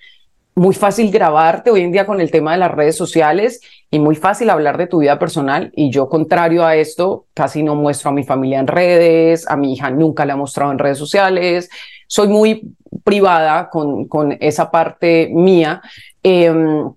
[0.56, 4.14] muy fácil grabarte hoy en día con el tema de las redes sociales y muy
[4.14, 5.72] fácil hablar de tu vida personal.
[5.74, 9.72] Y yo, contrario a esto, casi no muestro a mi familia en redes, a mi
[9.72, 11.68] hija nunca la he mostrado en redes sociales,
[12.06, 15.82] soy muy privada con, con esa parte mía.
[16.22, 16.90] Em,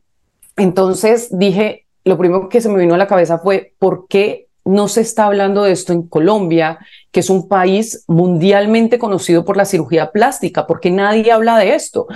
[0.56, 4.88] entonces dije, lo primero que se me vino a la cabeza fue, ¿por qué no
[4.88, 6.80] se está hablando de esto en Colombia,
[7.12, 10.67] que es un país mundialmente conocido por la cirugía plástica?
[10.67, 12.08] ¿Por qué nadie habla de esto?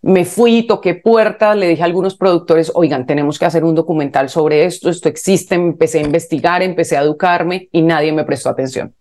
[0.00, 4.28] Me fui, toqué puertas, le dije a algunos productores, oigan, tenemos que hacer un documental
[4.28, 8.94] sobre esto, esto existe, empecé a investigar, empecé a educarme y nadie me prestó atención.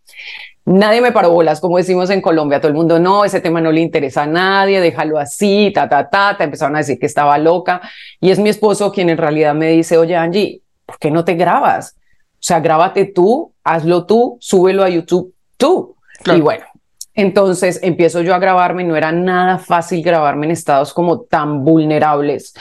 [0.68, 3.72] Nadie me paró bolas, como decimos en Colombia, todo el mundo, no, ese tema no
[3.72, 7.38] le interesa a nadie, déjalo así, ta, ta, ta, te empezaron a decir que estaba
[7.38, 7.80] loca.
[8.20, 11.36] Y es mi esposo quien en realidad me dice, oye Angie, ¿por qué no te
[11.36, 11.96] grabas?
[12.34, 15.96] O sea, grábate tú, hazlo tú, súbelo a YouTube tú.
[16.26, 16.66] Y bueno,
[17.14, 22.54] entonces empiezo yo a grabarme, no era nada fácil grabarme en estados como tan vulnerables.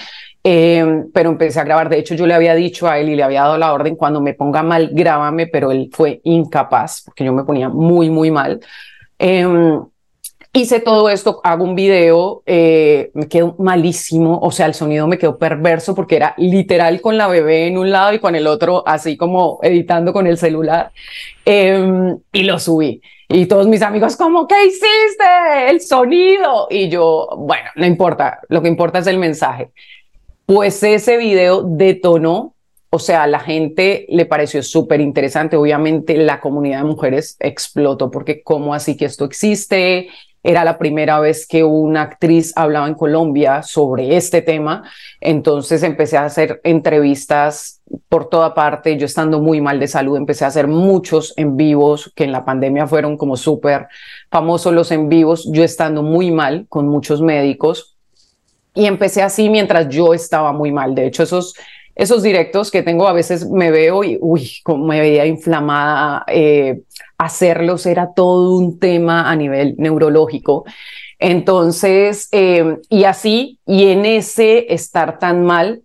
[0.48, 1.88] Em, pero empecé a grabar.
[1.88, 4.20] De hecho, yo le había dicho a él y le había dado la orden, cuando
[4.20, 8.60] me ponga mal, grábame, pero él fue incapaz porque yo me ponía muy, muy mal.
[9.18, 9.84] Em,
[10.52, 15.18] hice todo esto, hago un video, eh, me quedó malísimo, o sea, el sonido me
[15.18, 18.84] quedó perverso porque era literal con la bebé en un lado y con el otro
[18.86, 20.92] así como editando con el celular
[21.44, 23.02] em, y lo subí.
[23.28, 25.70] Y todos mis amigos, como, ¿qué hiciste?
[25.70, 26.68] El sonido.
[26.70, 29.72] Y yo, bueno, no importa, lo que importa es el mensaje.
[30.46, 32.54] Pues ese video detonó,
[32.90, 35.56] o sea, la gente le pareció súper interesante.
[35.56, 40.08] Obviamente la comunidad de mujeres explotó porque cómo así que esto existe.
[40.44, 44.88] Era la primera vez que una actriz hablaba en Colombia sobre este tema.
[45.20, 48.96] Entonces empecé a hacer entrevistas por toda parte.
[48.96, 52.44] Yo estando muy mal de salud, empecé a hacer muchos en vivos que en la
[52.44, 53.88] pandemia fueron como súper
[54.30, 55.50] famosos los en vivos.
[55.50, 57.95] Yo estando muy mal con muchos médicos
[58.76, 60.94] y empecé así mientras yo estaba muy mal.
[60.94, 61.54] De hecho, esos,
[61.94, 66.24] esos directos que tengo a veces me veo y, uy, como me veía inflamada.
[66.28, 66.82] Eh,
[67.18, 70.66] hacerlos era todo un tema a nivel neurológico.
[71.18, 75.82] Entonces, eh, y así, y en ese estar tan mal,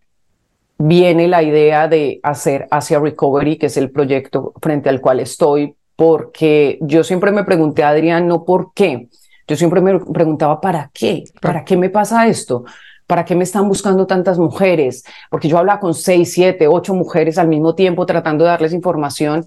[0.77, 5.75] viene la idea de hacer Asia Recovery, que es el proyecto frente al cual estoy,
[5.95, 9.08] porque yo siempre me pregunté, Adrián, no por qué,
[9.51, 11.25] yo siempre me preguntaba, ¿para qué?
[11.41, 12.63] ¿Para qué me pasa esto?
[13.05, 15.03] ¿Para qué me están buscando tantas mujeres?
[15.29, 19.45] Porque yo hablaba con seis, siete, ocho mujeres al mismo tiempo tratando de darles información.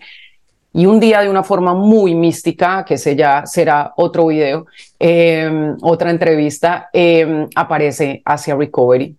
[0.74, 4.66] Y un día de una forma muy mística, que ese ya será otro video,
[4.98, 9.16] em, otra entrevista, eh, aparece Asia Recovery.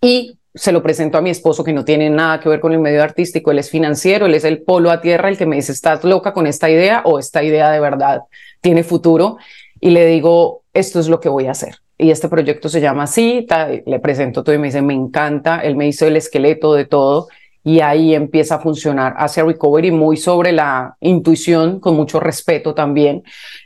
[0.00, 2.80] Y se lo presento a mi esposo que no tiene nada que ver con el
[2.80, 5.70] medio artístico, él es financiero, él es el polo a tierra, el que me dice,
[5.70, 8.22] ¿estás loca con esta idea o esta idea de verdad
[8.60, 9.36] tiene futuro?
[9.84, 11.74] Y le digo, esto es lo que voy a hacer.
[11.98, 13.46] Y este proyecto se llama así,
[13.84, 17.28] le presento todo y me dice, me encanta, él me hizo el esqueleto de todo
[17.62, 23.24] y ahí empieza a funcionar hacia Recovery muy sobre la intuición, con mucho respeto también.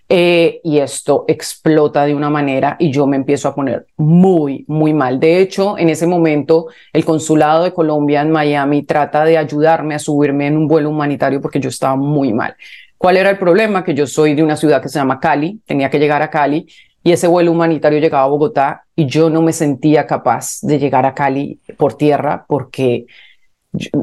[0.08, 4.92] Eh, y esto explota de una manera y yo me empiezo a poner muy, muy
[4.92, 5.20] mal.
[5.20, 10.00] De hecho, en ese momento, el consulado de Colombia en Miami trata de ayudarme a
[10.00, 12.56] subirme en un vuelo humanitario porque yo estaba muy mal.
[12.98, 13.84] ¿Cuál era el problema?
[13.84, 16.66] Que yo soy de una ciudad que se llama Cali, tenía que llegar a Cali
[17.04, 21.06] y ese vuelo humanitario llegaba a Bogotá y yo no me sentía capaz de llegar
[21.06, 23.06] a Cali por tierra porque,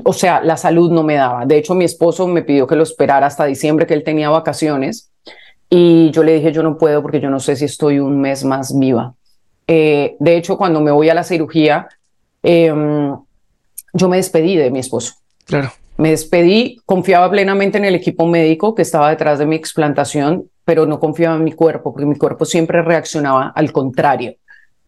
[0.06, 1.46] o sea, la salud no me daba.
[1.46, 5.12] De hecho, mi esposo me pidió que lo esperara hasta diciembre, que él tenía vacaciones
[5.70, 8.46] y yo le dije, yo no puedo porque yo no sé si estoy un mes
[8.46, 9.14] más viva.
[9.68, 11.90] Eh, de hecho, cuando me voy a la cirugía,
[12.44, 13.14] em,
[13.94, 15.16] yo me despedí de mi esposo.
[15.46, 15.72] Claro.
[15.98, 20.86] Me despedí, confiaba plenamente en el equipo médico que estaba detrás de mi explantación, pero
[20.86, 24.36] no confiaba en mi cuerpo, porque mi cuerpo siempre reaccionaba al contrario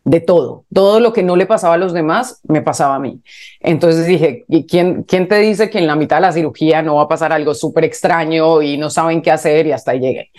[0.07, 0.63] de todo.
[0.73, 3.21] Todo lo que no le pasaba a los demás, me pasaba a mí.
[3.59, 6.95] Entonces dije, ¿y quién, quién te dice que en la mitad de la cirugía no
[6.95, 9.67] va a pasar algo súper extraño y no saben qué hacer?
[9.67, 10.31] Y hasta llegué.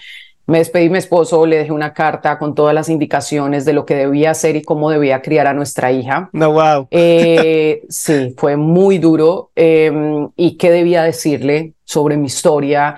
[0.48, 3.84] Me despedí de mi esposo, le dejé una carta con todas las indicaciones de lo
[3.84, 6.30] que debía hacer y cómo debía criar a nuestra hija.
[6.32, 6.88] No, wow.
[6.90, 9.50] Eh, sí, fue muy duro.
[9.54, 12.96] Em, y qué debía decirle sobre mi historia.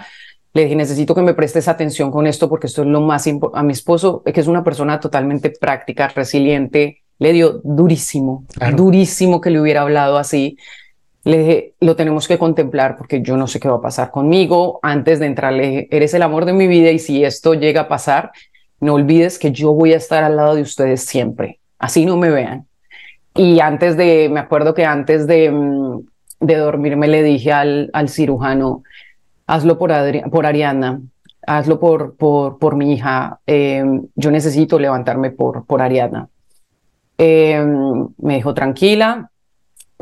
[0.52, 3.58] Le dije, necesito que me prestes atención con esto porque esto es lo más importante.
[3.58, 8.44] A mi esposo, que es una persona totalmente práctica, resiliente, le dio durísimo,
[8.76, 10.56] durísimo que le hubiera hablado así.
[11.24, 14.80] Le dije, lo tenemos que contemplar porque yo no sé qué va a pasar conmigo.
[14.82, 17.82] Antes de entrar, le dije, eres el amor de mi vida y si esto llega
[17.82, 18.32] a pasar,
[18.80, 21.60] no olvides que yo voy a estar al lado de ustedes siempre.
[21.78, 22.66] Así no me vean.
[23.34, 26.00] Y antes de, me acuerdo que antes de, mm,
[26.40, 28.82] de dormirme le dije al, al cirujano,
[29.46, 29.92] hazlo por,
[30.30, 31.00] por Ariana,
[31.46, 33.40] hazlo por, por, por mi hija.
[33.46, 36.28] Em, yo necesito levantarme por, por Ariana.
[37.18, 39.30] Em, me dijo, tranquila,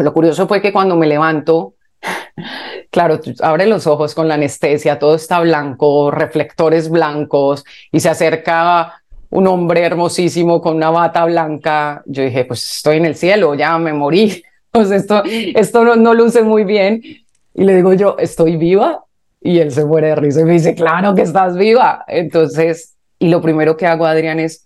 [0.05, 1.75] lo curioso fue que cuando me levanto,
[2.91, 9.03] claro, abre los ojos con la anestesia, todo está blanco, reflectores blancos, y se acerca
[9.31, 12.03] un hombre hermosísimo con una bata blanca.
[12.07, 14.43] Yo dije, pues estoy en el cielo, ya me morí.
[14.73, 17.03] esto, esto no, no luce muy bien.
[17.55, 19.05] Y le digo yo, ¿estoy viva?
[19.41, 22.05] Y él se muere de risa y me dice, claro que estás viva.
[22.07, 24.65] Entonces, y lo primero que hago, Adrián, es,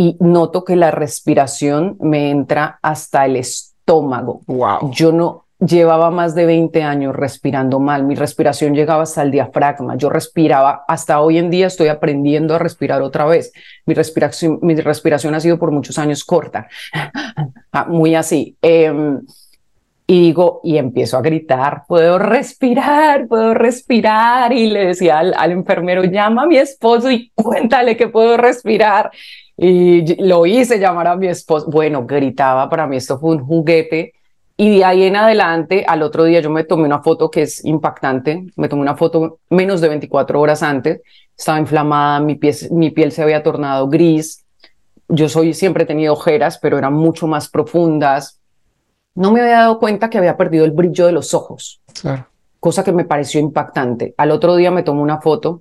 [0.00, 4.40] y noto que la respiración me entra hasta el estómago.
[4.46, 4.90] Wow.
[4.92, 8.04] Yo no llevaba más de 20 años respirando mal.
[8.04, 9.98] Mi respiración llegaba hasta el diafragma.
[9.98, 13.52] Yo respiraba, hasta hoy en día estoy aprendiendo a respirar otra vez.
[13.84, 16.66] Mi respiración, mi respiración ha sido por muchos años corta,
[17.72, 18.56] ah, muy así.
[18.62, 19.20] Em,
[20.06, 24.50] y digo, y empiezo a gritar, puedo respirar, puedo respirar.
[24.54, 29.10] Y le decía al, al enfermero, llama a mi esposo y cuéntale que puedo respirar.
[29.62, 31.66] Y lo hice llamar a mi esposo.
[31.70, 34.14] Bueno, gritaba, para mí esto fue un juguete.
[34.56, 37.62] Y de ahí en adelante, al otro día yo me tomé una foto que es
[37.66, 38.46] impactante.
[38.56, 41.02] Me tomé una foto menos de 24 horas antes.
[41.36, 44.46] Estaba inflamada, mi piel, mi piel se había tornado gris.
[45.08, 48.40] Yo soy, siempre he tenido ojeras, pero eran mucho más profundas.
[49.14, 51.82] No me había dado cuenta que había perdido el brillo de los ojos.
[52.00, 52.26] Claro.
[52.60, 54.14] Cosa que me pareció impactante.
[54.16, 55.60] Al otro día me tomé una foto.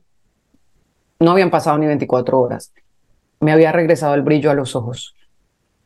[1.19, 2.71] No habían pasado ni 24 horas
[3.39, 5.15] me había regresado el brillo a los ojos.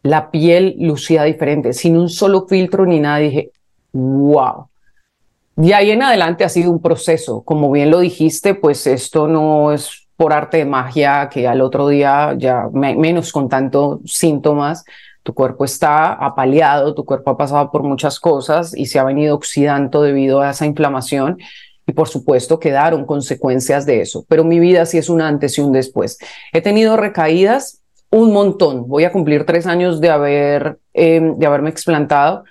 [0.02, 3.20] La piel lucía diferente, sin un solo filtro ni nada.
[3.20, 3.52] Dije,
[3.94, 4.68] wow.
[5.56, 7.44] De ahí en adelante ha sido un proceso.
[7.44, 11.88] Como bien lo dijiste, pues esto no es por arte de magia que al otro
[11.88, 14.84] día ya menos con tanto síntomas.
[15.22, 19.36] Tu cuerpo está apaleado, tu cuerpo ha pasado por muchas cosas y se ha venido
[19.36, 21.38] oxidando debido a esa inflamación
[21.86, 25.62] y por supuesto quedaron consecuencias de eso, pero mi vida sí es un antes y
[25.62, 26.18] un después.
[26.52, 31.70] He tenido recaídas un montón, voy a cumplir tres años de, haber, eh, de haberme
[31.70, 32.44] explantado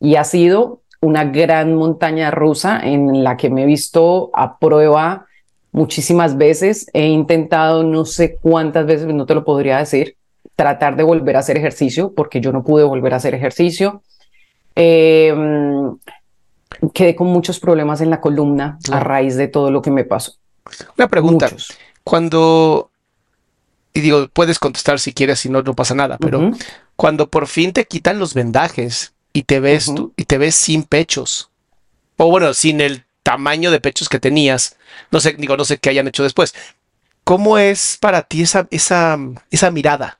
[0.00, 5.26] y ha sido una gran montaña rusa en la que me he visto a prueba
[5.72, 10.16] muchísimas veces, he intentado no sé cuántas veces, no te lo podría decir,
[10.56, 14.02] tratar de volver a hacer ejercicio porque yo no pude volver a hacer ejercicio.
[14.74, 15.34] Eh,
[16.94, 20.34] quedé con muchos problemas en la columna a raíz de todo lo que me pasó.
[20.96, 21.50] Una pregunta.
[22.04, 22.90] Cuando,
[23.92, 26.52] y digo, puedes contestar si quieres, si no, no pasa nada, pero
[26.96, 30.82] cuando por fin te quitan los vendajes y te ves tú, y te ves sin
[30.84, 31.50] pechos,
[32.16, 34.76] o bueno, sin el tamaño de pechos que tenías,
[35.10, 36.54] no sé, digo, no sé qué hayan hecho después.
[37.24, 39.18] ¿Cómo es para ti esa, esa,
[39.50, 40.18] esa mirada?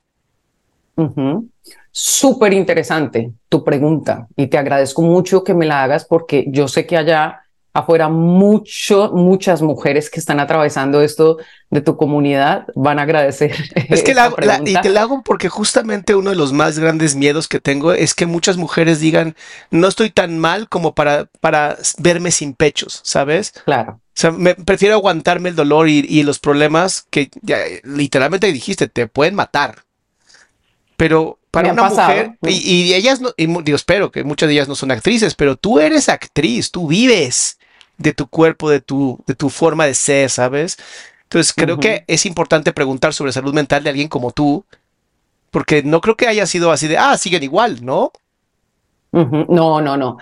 [1.91, 6.85] Súper interesante tu pregunta y te agradezco mucho que me la hagas porque yo sé
[6.85, 7.41] que allá
[7.73, 11.37] afuera mucho, muchas mujeres que están atravesando esto
[11.69, 13.55] de tu comunidad van a agradecer.
[13.89, 14.31] Es que la,
[14.65, 18.13] y te la hago porque justamente uno de los más grandes miedos que tengo es
[18.13, 19.35] que muchas mujeres digan,
[19.71, 23.53] no estoy tan mal como para, para verme sin pechos, ¿sabes?
[23.65, 23.93] Claro.
[23.93, 28.87] O sea, me prefiero aguantarme el dolor y, y los problemas que ya, literalmente dijiste,
[28.87, 29.83] te pueden matar.
[30.97, 34.75] Pero para una mujer, y, ellas, no, y digo, espero que muchas de ellas no
[34.75, 37.57] son actrices, pero tú eres actriz, tú vives
[37.97, 40.77] de tu cuerpo, de tu, de tu forma de ser, ¿sabes?
[41.23, 44.65] Entonces creo que es importante preguntar sobre salud mental de alguien como tú,
[45.51, 48.11] porque no creo que haya sido así de, ah, siguen igual, ¿no?
[49.11, 50.17] No, no, no.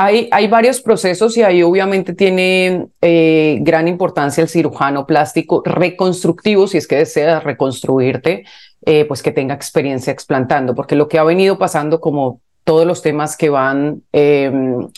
[0.00, 6.68] Hay, hay, varios procesos y ahí obviamente tiene eh, gran importancia el cirujano plástico reconstructivo,
[6.68, 8.44] si es que deseas reconstruirte.
[8.86, 13.02] Eh, pues que tenga experiencia explantando, porque lo que ha venido pasando como todos los
[13.02, 14.88] temas que van, em,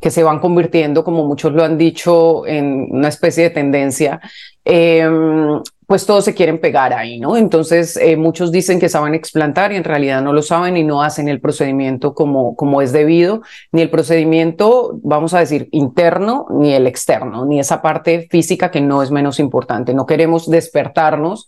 [0.00, 4.20] que se van convirtiendo, como muchos lo han dicho, en una especie de tendencia,
[4.64, 7.36] em, pues todos se quieren pegar ahí, ¿no?
[7.36, 11.02] Entonces, eh, muchos dicen que saben explantar y en realidad no lo saben y no
[11.02, 16.74] hacen el procedimiento como, como es debido, ni el procedimiento, vamos a decir, interno, ni
[16.74, 19.94] el externo, ni esa parte física que no es menos importante.
[19.94, 21.46] No queremos despertarnos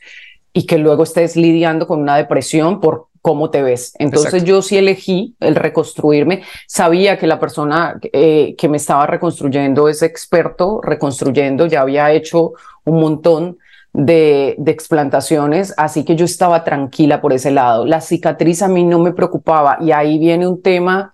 [0.53, 3.93] y que luego estés lidiando con una depresión por cómo te ves.
[3.99, 6.43] Entonces yo sí elegí el reconstruirme.
[6.69, 12.53] Sabía que la persona eh, que me estaba reconstruyendo es experto reconstruyendo, ya había hecho
[12.85, 13.59] un montón
[13.93, 17.85] de, explantaciones, así que yo estaba tranquila por ese lado.
[17.85, 21.13] La cicatriz a mí no me preocupaba y ahí viene un tema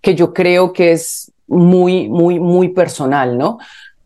[0.00, 3.58] que yo creo que es muy, muy, muy personal, ¿no?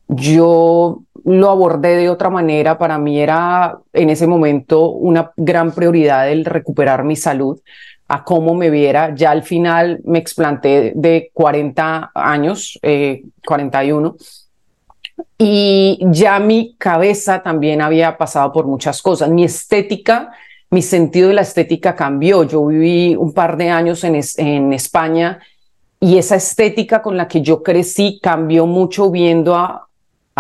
[0.09, 2.79] Yo lo abordé de otra manera.
[2.79, 7.61] Para mí era en ese momento una gran prioridad el recuperar mi salud,
[8.09, 9.15] a cómo me viera.
[9.15, 14.17] Ya al final me explanté de 40 años, eh, 41,
[15.39, 19.31] y ya mi cabeza también había pasado por muchas cosas.
[19.31, 20.33] Mi estética,
[20.71, 22.45] mi sentido de la estética cambió.
[22.45, 25.41] Yo viví un par de años en, en España
[25.99, 29.91] y esa estética con la que yo crecí cambió mucho viendo a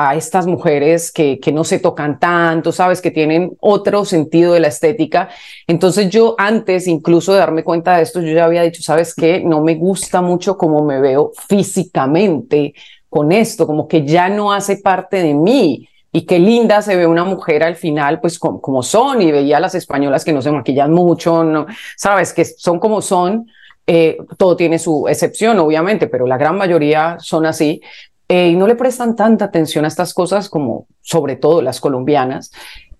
[0.02, 4.60] a estas mujeres que, que no se tocan tanto, sabes, que tienen otro sentido de
[4.60, 5.28] la estética.
[5.66, 9.42] Entonces yo antes incluso de darme cuenta de esto, yo ya había dicho, sabes qué,
[9.44, 12.74] no me gusta mucho cómo me veo físicamente
[13.10, 15.86] con esto, como que ya no hace parte de mí.
[16.12, 19.60] Y qué linda se ve una mujer al final, pues como, son, y veía a
[19.60, 23.46] las españolas que no se maquillan mucho, no, sabes, que son como son,
[23.86, 27.80] eh, todo tiene su excepción, obviamente, pero la gran mayoría son así.
[28.28, 32.52] Eh, y no le prestan tanta atención a estas cosas como sobre todo las colombianas.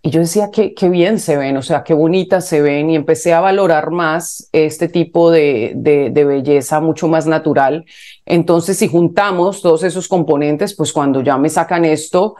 [0.02, 2.96] Y yo decía, qué, qué bien se ven, o sea, qué bonitas se ven y
[2.96, 7.84] empecé a valorar más este tipo de, de, de, belleza mucho más natural.
[8.24, 12.34] Entonces, si juntamos todos esos componentes, pues cuando ya me sacan esto,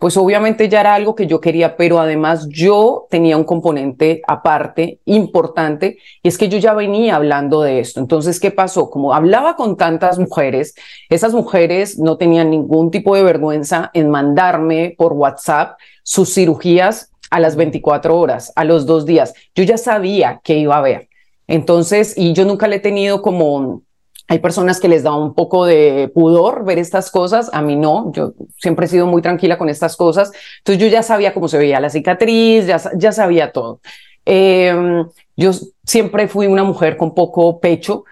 [0.00, 4.98] pues obviamente ya era algo que yo quería, pero además yo tenía un componente aparte
[5.04, 8.00] importante y es que yo ya venía hablando de esto.
[8.00, 8.88] Entonces, ¿qué pasó?
[8.88, 10.74] Como hablaba con tantas mujeres,
[11.10, 17.38] esas mujeres no tenían ningún tipo de vergüenza en mandarme por WhatsApp sus cirugías a
[17.38, 19.34] las 24 horas, a los dos días.
[19.54, 21.10] Yo ya sabía que iba a haber.
[21.46, 23.82] Entonces, y yo nunca le he tenido como
[24.30, 28.12] hay personas que les da un poco de pudor ver estas cosas, a mí no,
[28.12, 31.58] yo siempre he sido muy tranquila con estas cosas, entonces yo ya sabía cómo se
[31.58, 33.80] veía la cicatriz, ya, ya sabía todo.
[34.24, 35.02] Eh,
[35.36, 35.50] yo
[35.84, 38.04] siempre fui una mujer con poco pecho,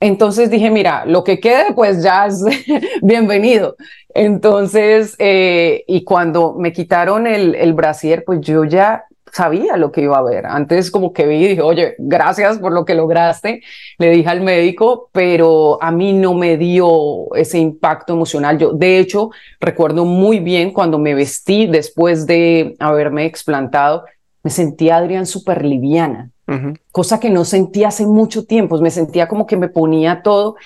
[0.00, 2.42] entonces dije, mira, lo que quede, pues ya es
[3.02, 3.76] bienvenido.
[4.14, 9.04] Entonces, eh, y cuando me quitaron el, el brasier, pues yo ya
[9.36, 10.46] sabía lo que iba a ver.
[10.46, 13.60] Antes como que vi y dije, oye, gracias por lo que lograste,
[13.98, 18.56] le dije al médico, pero a mí no me dio ese impacto emocional.
[18.56, 19.28] Yo, de hecho,
[19.60, 24.06] recuerdo muy bien cuando me vestí después de haberme explantado,
[24.42, 26.30] me sentía, Adrián, súper liviana,
[26.90, 30.56] cosa que no sentía hace mucho tiempo, me sentía como que me ponía todo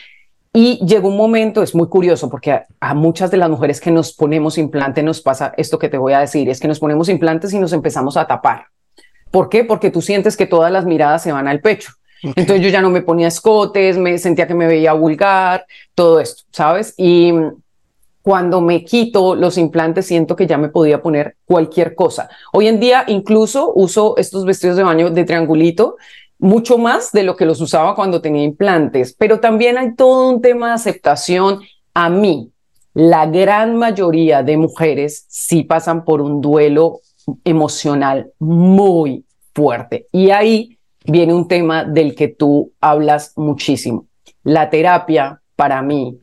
[0.52, 4.12] y llegó un momento, es muy curioso, porque a, muchas de las mujeres que nos
[4.12, 7.52] ponemos implante nos pasa esto que te voy a decir, es que nos ponemos implantes
[7.52, 8.66] y nos empezamos a tapar.
[9.30, 9.62] ¿Por qué?
[9.62, 11.92] Porque tú sientes que todas las miradas se van al pecho.
[12.22, 16.42] Entonces yo ya no me ponía escotes, me sentía que me veía vulgar, todo esto,
[16.50, 16.94] ¿sabes?
[16.96, 17.32] Y
[18.22, 22.28] cuando me quito los implantes siento que ya me podía poner cualquier cosa.
[22.52, 25.96] Hoy en día incluso uso estos vestidos de baño de triangulito
[26.40, 30.40] mucho más de lo que los usaba cuando tenía implantes, pero también hay todo un
[30.40, 31.60] tema de aceptación.
[31.94, 32.50] A mí,
[32.94, 37.00] la gran mayoría de mujeres sí pasan por un duelo
[37.44, 39.24] emocional muy
[39.54, 40.06] fuerte.
[40.12, 44.06] Y ahí viene un tema del que tú hablas muchísimo.
[44.42, 46.19] La terapia, para mí,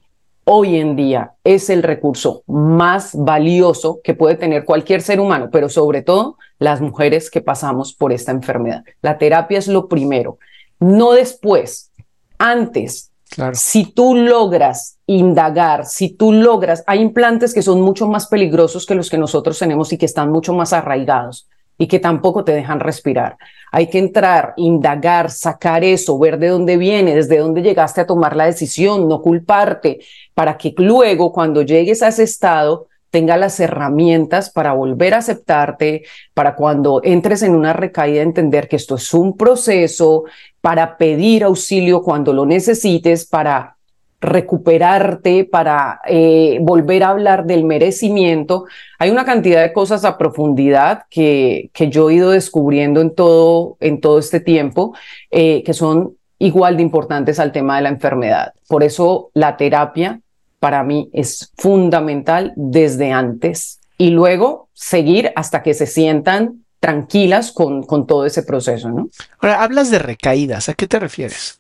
[0.49, 5.67] hoy en día es el recurso más valioso que puede tener cualquier ser humano, pero
[5.67, 8.83] sobre todo las mujeres que pasamos por esta enfermedad.
[9.01, 10.39] La terapia es lo primero,
[10.79, 11.91] no después,
[12.37, 13.11] antes.
[13.53, 18.95] Si tú logras indagar, si tú logras, hay implantes que son mucho más peligrosos que
[18.95, 22.79] los que nosotros tenemos y que están mucho más arraigados y que tampoco te dejan
[22.79, 23.37] respirar.
[23.71, 28.35] Hay que entrar, indagar, sacar eso, ver de dónde viene, desde dónde llegaste a tomar
[28.35, 29.99] la decisión, no culparte,
[30.37, 36.03] para que luego cuando llegues a ese estado tenga las herramientas para volver a aceptarte,
[36.35, 40.25] para cuando entres en una recaída entender que esto es un proceso,
[40.61, 43.77] para pedir auxilio cuando lo necesites, para
[44.21, 48.65] recuperarte, para eh, volver a hablar del merecimiento.
[48.99, 53.77] Hay una cantidad de cosas a profundidad que, que yo he ido descubriendo en todo,
[53.79, 54.93] en todo este tiempo,
[55.31, 58.53] eh, que son igual de importantes al tema de la enfermedad.
[58.67, 60.21] Por eso la terapia
[60.59, 67.83] para mí es fundamental desde antes y luego seguir hasta que se sientan tranquilas con,
[67.83, 69.09] con todo ese proceso, ¿no?
[69.39, 71.59] Ahora, hablas de recaídas, ¿a qué te refieres?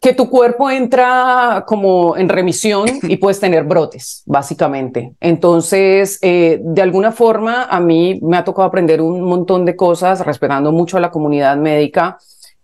[0.00, 5.12] que tu cuerpo entra como en remisión y puedes tener brotes, básicamente.
[5.20, 10.24] Entonces, eh, de alguna forma, a mí me ha tocado aprender un montón de cosas,
[10.24, 12.16] respetando mucho a la comunidad médica,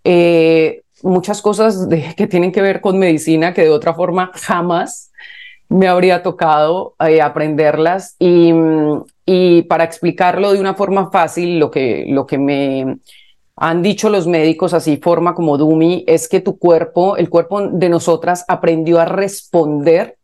[0.03, 5.11] eh, muchas cosas de, que tienen que ver con medicina que de otra forma jamás
[5.69, 8.17] me habría tocado eh, aprenderlas.
[8.19, 8.53] Y,
[9.25, 12.99] y para explicarlo de una forma fácil, lo que, lo que me
[13.57, 17.89] han dicho los médicos así forma como Dumi, es que tu cuerpo, el cuerpo de
[17.89, 20.19] nosotras aprendió a responder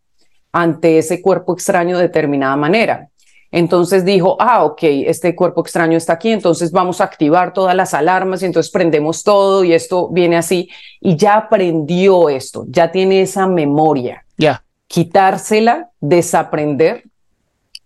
[0.52, 3.08] ante ese cuerpo extraño de determinada manera.
[3.52, 7.92] Entonces dijo, ah, ok, este cuerpo extraño está aquí, entonces vamos a activar todas las
[7.92, 13.20] alarmas y entonces prendemos todo y esto viene así y ya aprendió esto, ya tiene
[13.20, 14.24] esa memoria.
[14.38, 14.64] Ya.
[14.86, 17.04] Quitársela, desaprender,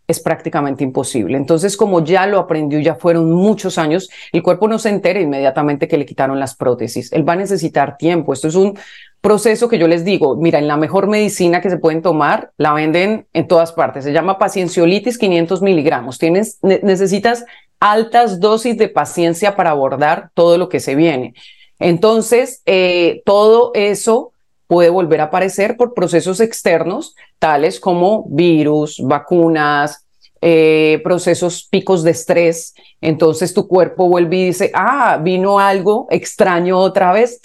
[0.09, 1.37] es prácticamente imposible.
[1.37, 5.89] Entonces, como ya lo aprendió, ya fueron muchos años, el cuerpo no se entera inmediatamente
[5.89, 7.13] que le quitaron las prótesis.
[7.13, 8.33] Él va a necesitar tiempo.
[8.33, 8.79] Esto es un
[9.21, 12.73] proceso que yo les digo, mira, en la mejor medicina que se pueden tomar, la
[12.73, 14.05] venden en todas partes.
[14.05, 16.19] Se llama pacienciolitis 500 miligramos.
[16.19, 17.45] Tienes, necesitas
[17.81, 21.35] altas dosis de paciencia para abordar todo lo que se viene.
[21.79, 24.33] Entonces, eh, todo eso
[24.67, 30.07] puede volver a aparecer por procesos externos, tales como virus, vacunas,
[30.41, 32.75] eh, procesos picos de estrés.
[33.01, 37.41] Entonces tu cuerpo vuelve y dice, ah, vino algo extraño otra vez.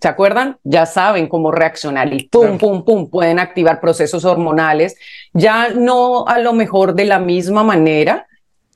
[0.00, 0.58] ¿Se acuerdan?
[0.62, 4.96] Ya saben cómo reaccionar y pum, pum, pum, pueden activar procesos hormonales,
[5.32, 8.26] ya no a lo mejor de la misma manera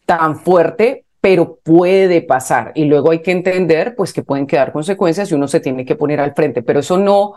[0.06, 2.72] tan fuerte, pero puede pasar.
[2.74, 5.94] Y luego hay que entender pues que pueden quedar consecuencias y uno se tiene que
[5.94, 7.34] poner al frente, pero eso no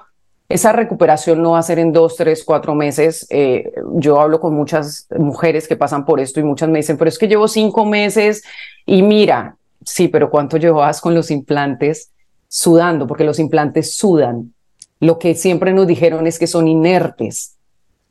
[0.50, 3.26] esa recuperación no va a ser en dos, tres, cuatro meses.
[3.30, 7.10] Eh, yo hablo con muchas mujeres que pasan por esto y muchas me dicen, pero
[7.10, 8.44] es que llevo cinco meses
[8.86, 12.13] y mira, sí, pero ¿cuánto llevas con los implantes
[12.54, 13.08] sudando?
[13.08, 14.54] Porque los implantes sudan.
[15.00, 17.58] Lo que siempre nos dijeron es que son inertes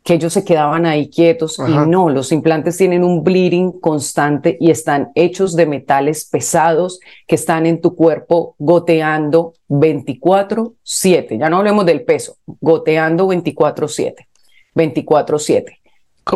[0.03, 4.73] que ellos se quedaban ahí quietos y no, los implantes tienen un bleeding constante y
[4.73, 11.39] están hechos de metales pesados que están en tu cuerpo goteando 24/7.
[11.39, 14.27] Ya no hablemos del peso, goteando 24/7.
[14.75, 15.79] 24/7.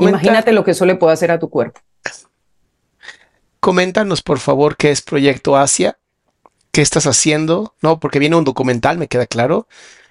[0.01, 1.81] Imagínate lo que eso le puede hacer a tu cuerpo.
[3.59, 5.99] Coméntanos, por favor, qué es Proyecto Asia,
[6.77, 9.67] qué estás haciendo, no, porque viene un documental, me queda claro,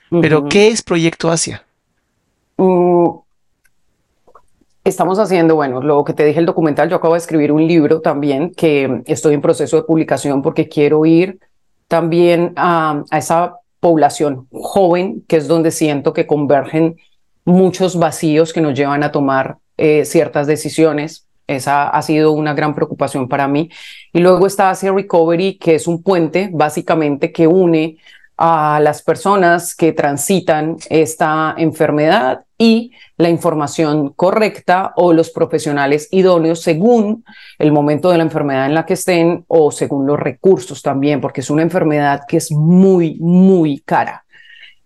[0.09, 1.63] pero ¿qué es Proyecto Asia?
[2.57, 3.19] Mm,
[4.83, 8.01] Estamos haciendo, bueno, lo que te dije el documental, yo acabo de escribir un libro
[8.01, 11.37] también que estoy en proceso de publicación porque quiero ir
[11.87, 16.97] también a, esa población joven, que es donde siento que convergen
[17.45, 21.24] muchos vacíos que nos llevan a tomar eh, ciertas decisiones.
[21.47, 23.69] Esa ha sido una gran preocupación para mí.
[24.11, 27.97] Y luego está Asia Recovery, que es un puente básicamente que une
[28.37, 36.61] a las personas que transitan esta enfermedad y la información correcta o los profesionales idóneos
[36.61, 37.23] según
[37.59, 41.41] el momento de la enfermedad en la que estén o según los recursos también, porque
[41.41, 44.25] es una enfermedad que es muy, muy cara.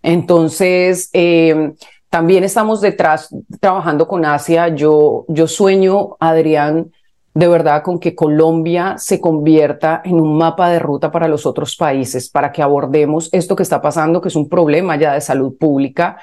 [0.02, 1.74] Entonces, eh,
[2.10, 4.70] también estamos detrás trabajando con Asia.
[4.70, 6.92] Yo, yo sueño, Adrián,
[7.34, 11.76] de verdad con que Colombia se convierta en un mapa de ruta para los otros
[11.76, 15.56] países, para que abordemos esto que está pasando, que es un problema ya de salud
[15.58, 16.18] pública,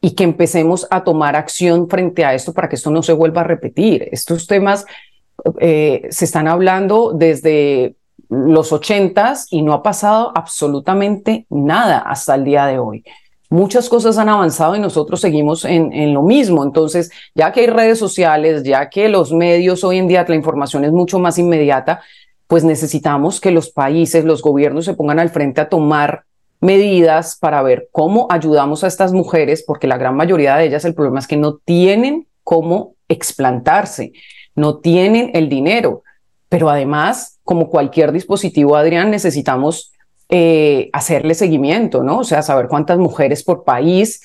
[0.00, 3.42] y que empecemos a tomar acción frente a esto para que esto no se vuelva
[3.42, 4.08] a repetir.
[4.12, 4.86] Estos temas
[5.60, 7.96] eh, se están hablando desde
[8.30, 13.04] los ochentas y no ha pasado absolutamente nada hasta el día de hoy
[13.48, 16.62] muchas cosas han avanzado y nosotros seguimos en, lo mismo.
[16.62, 20.84] Entonces, ya que hay redes sociales, ya que los medios hoy en día la información
[20.84, 22.00] es mucho más inmediata,
[22.46, 26.24] pues necesitamos que los países, los gobiernos se pongan al frente a tomar
[26.60, 30.94] medidas para ver cómo ayudamos a estas mujeres, porque la gran mayoría de ellas el
[30.94, 34.12] problema es que no tienen cómo explantarse,
[34.54, 36.02] no tienen el dinero.
[36.48, 39.92] Pero además, como cualquier dispositivo, Adrián, necesitamos
[40.28, 42.18] eh, hacerle seguimiento, ¿no?
[42.18, 44.20] O sea, saber cuántas mujeres por país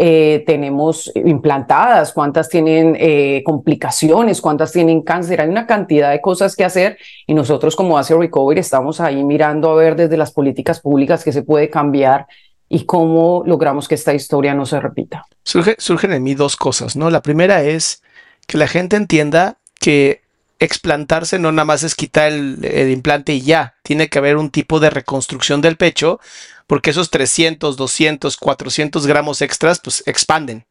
[0.00, 5.40] eh, tenemos implantadas, cuántas tienen eh, complicaciones, cuántas tienen cáncer.
[5.40, 9.70] Hay una cantidad de cosas que hacer y nosotros como Asia Recovery estamos ahí mirando
[9.70, 12.28] a ver desde las políticas públicas que se puede cambiar
[12.68, 15.26] y cómo logramos que esta historia no se repita.
[15.42, 17.10] surgen en mí dos cosas, ¿no?
[17.10, 18.04] La primera es
[18.46, 20.20] que la gente entienda que
[20.58, 24.80] explantarse no nada más es quitar el, implante y ya, tiene que haber un tipo
[24.80, 26.20] de reconstrucción del pecho,
[26.66, 30.66] porque esos 300, 200, 400 gramos extras, pues expanden.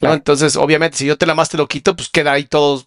[0.00, 2.84] Entonces, obviamente, si yo te la más te lo quito, pues queda ahí todo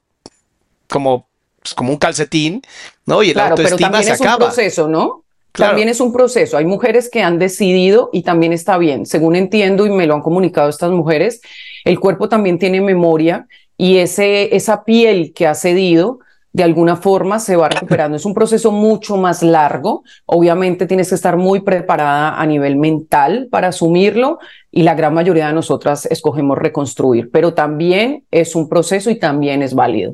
[0.90, 1.28] como,
[1.62, 2.64] pues, como un calcetín,
[3.06, 3.22] ¿no?
[3.22, 5.24] Y el claro, pero también es un proceso, ¿no?
[5.52, 6.58] También es un proceso.
[6.58, 9.06] Hay mujeres que han decidido y también está bien.
[9.06, 11.42] Según entiendo y me lo han comunicado estas mujeres,
[11.86, 16.20] el cuerpo también tiene memoria y ese, esa piel que ha cedido
[16.54, 18.16] de alguna forma se va recuperando.
[18.16, 20.04] Es un proceso mucho más largo.
[20.26, 24.38] Obviamente tienes que estar muy preparada a nivel mental para asumirlo
[24.72, 29.64] y la gran mayoría de nosotras escogemos reconstruir, pero también es un proceso y también
[29.64, 30.14] es válido.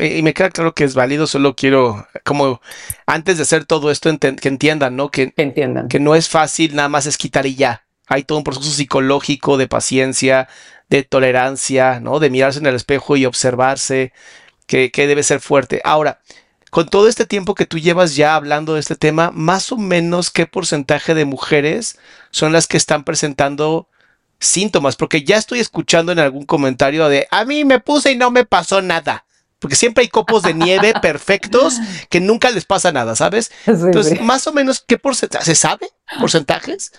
[0.00, 2.60] y me queda claro que es válido, solo quiero, como
[3.06, 5.10] antes de hacer todo esto, que entiendan, ¿no?
[5.10, 5.88] Que, entiendan.
[5.88, 7.82] Que no es fácil, nada más es quitar y ya.
[8.08, 10.48] Hay todo un proceso psicológico de paciencia,
[10.88, 12.18] de tolerancia, ¿no?
[12.18, 14.12] De mirarse en el espejo y observarse,
[14.66, 15.80] que, debe ser fuerte.
[15.84, 16.20] Ahora,
[16.70, 20.30] con todo este tiempo que tú llevas ya hablando de este tema, más o menos
[20.30, 21.98] qué porcentaje de mujeres
[22.30, 23.88] son las que están presentando
[24.38, 28.30] síntomas, porque ya estoy escuchando en algún comentario de a mí me puse y no
[28.30, 29.24] me pasó nada.
[29.58, 31.78] Porque siempre hay copos de nieve perfectos
[32.10, 33.50] que nunca les pasa nada, ¿sabes?
[33.66, 35.46] Entonces, más o menos, ¿qué porcentaje?
[35.46, 35.88] ¿Se sabe?
[36.20, 36.92] ¿Porcentajes?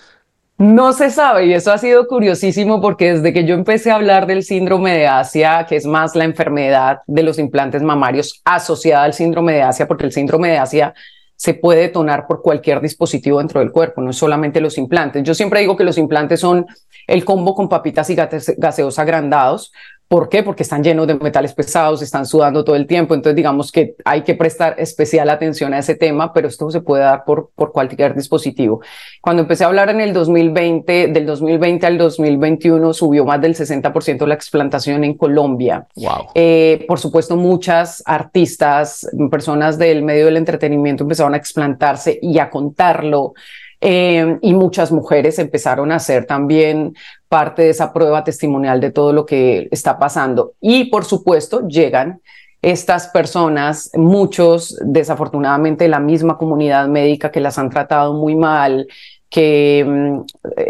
[0.58, 4.26] No se sabe y eso ha sido curiosísimo porque desde que yo empecé a hablar
[4.26, 9.14] del síndrome de Asia, que es más la enfermedad de los implantes mamarios asociada al
[9.14, 10.94] síndrome de Asia, porque el síndrome de Asia
[11.36, 15.22] se puede detonar por cualquier dispositivo dentro del cuerpo, no es solamente los implantes.
[15.22, 16.66] Yo siempre digo que los implantes son
[17.06, 19.72] el combo con papitas y gaseosa agrandados,
[20.08, 20.42] ¿Por qué?
[20.42, 24.22] Porque están llenos de metales pesados, están sudando todo el tiempo, entonces digamos que hay
[24.22, 28.14] que prestar especial atención a ese tema, pero esto se puede dar por, por cualquier
[28.14, 28.80] dispositivo.
[29.20, 34.26] Cuando empecé a hablar en el 2020, del 2020 al 2021 subió más del 60%
[34.26, 35.86] la explantación en Colombia.
[35.96, 36.28] Wow.
[36.34, 42.48] Eh, por supuesto, muchas artistas, personas del medio del entretenimiento empezaron a explantarse y a
[42.48, 43.34] contarlo.
[43.80, 46.94] Eh, y muchas mujeres empezaron a ser también
[47.28, 50.54] parte de esa prueba testimonial de todo lo que está pasando.
[50.60, 52.20] Y por supuesto, llegan
[52.60, 58.88] estas personas, muchos desafortunadamente la misma comunidad médica que las han tratado muy mal,
[59.30, 60.20] que mm,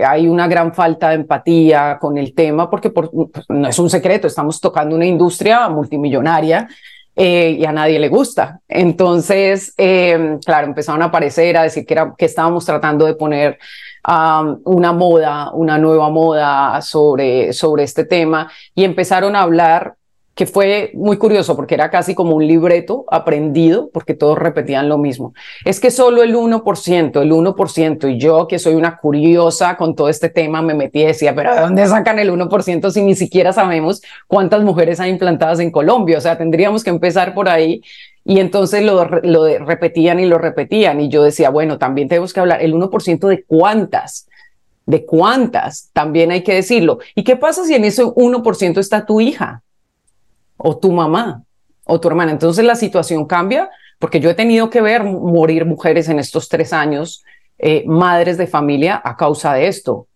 [0.04, 3.09] hay una gran falta de empatía con el tema, porque pues,
[3.48, 6.68] no es un secreto, estamos tocando una industria multimillonaria
[7.20, 8.60] eh, y a nadie le gusta.
[8.68, 13.58] Entonces, eh, claro, empezaron a aparecer, a decir que, era, que estábamos tratando de poner
[14.64, 19.97] una moda, una nueva moda sobre, sobre este tema y empezaron a hablar
[20.39, 24.97] que fue muy curioso porque era casi como un libreto aprendido porque todos repetían lo
[24.97, 25.34] mismo.
[25.64, 30.09] Es que solo el 1%, el 1%, y yo que soy una curiosa con todo
[30.09, 33.53] este tema me metí y decía, pero ¿de dónde sacan el 1% si ni siquiera
[33.53, 36.18] sabemos cuántas mujeres hay implantadas en Colombia?
[36.18, 37.82] O sea, tendríamos que empezar por ahí.
[38.24, 41.01] Y entonces lo, lo repetían y lo repetían.
[41.01, 44.28] Y yo decía, bueno, también tenemos que hablar el 1% de cuántas
[44.86, 46.99] de cuántas, también hay que decirlo.
[47.14, 49.62] ¿Y qué pasa si en ese 1% está tu hija?
[50.59, 51.42] O tu mamá
[51.84, 52.32] o tu hermana.
[52.32, 56.72] Entonces la situación cambia porque yo he tenido que ver morir mujeres en estos tres
[56.72, 57.24] años,
[57.59, 60.06] eh, madres de familia a causa de esto.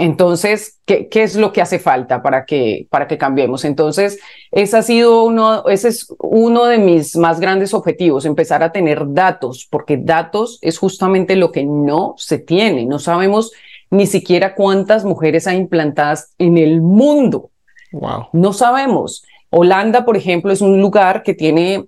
[0.00, 3.64] Entonces, ¿qué, ¿qué, es lo que hace falta para que, para que cambiemos?
[3.64, 4.20] Entonces,
[4.52, 9.02] ese ha sido uno, ese es uno de mis más grandes objetivos, empezar a tener
[9.08, 12.86] datos, porque datos es justamente lo que no se tiene.
[12.86, 13.50] No sabemos
[13.90, 17.50] ni siquiera cuántas mujeres hay implantadas en el mundo.
[17.90, 18.28] Wow.
[18.32, 19.24] No sabemos.
[19.50, 21.86] Holanda, por ejemplo, es un lugar que tiene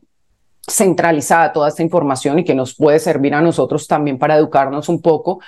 [0.69, 5.01] centralizada toda esta información y que nos puede servir a nosotros también para educarnos un
[5.03, 5.41] poco,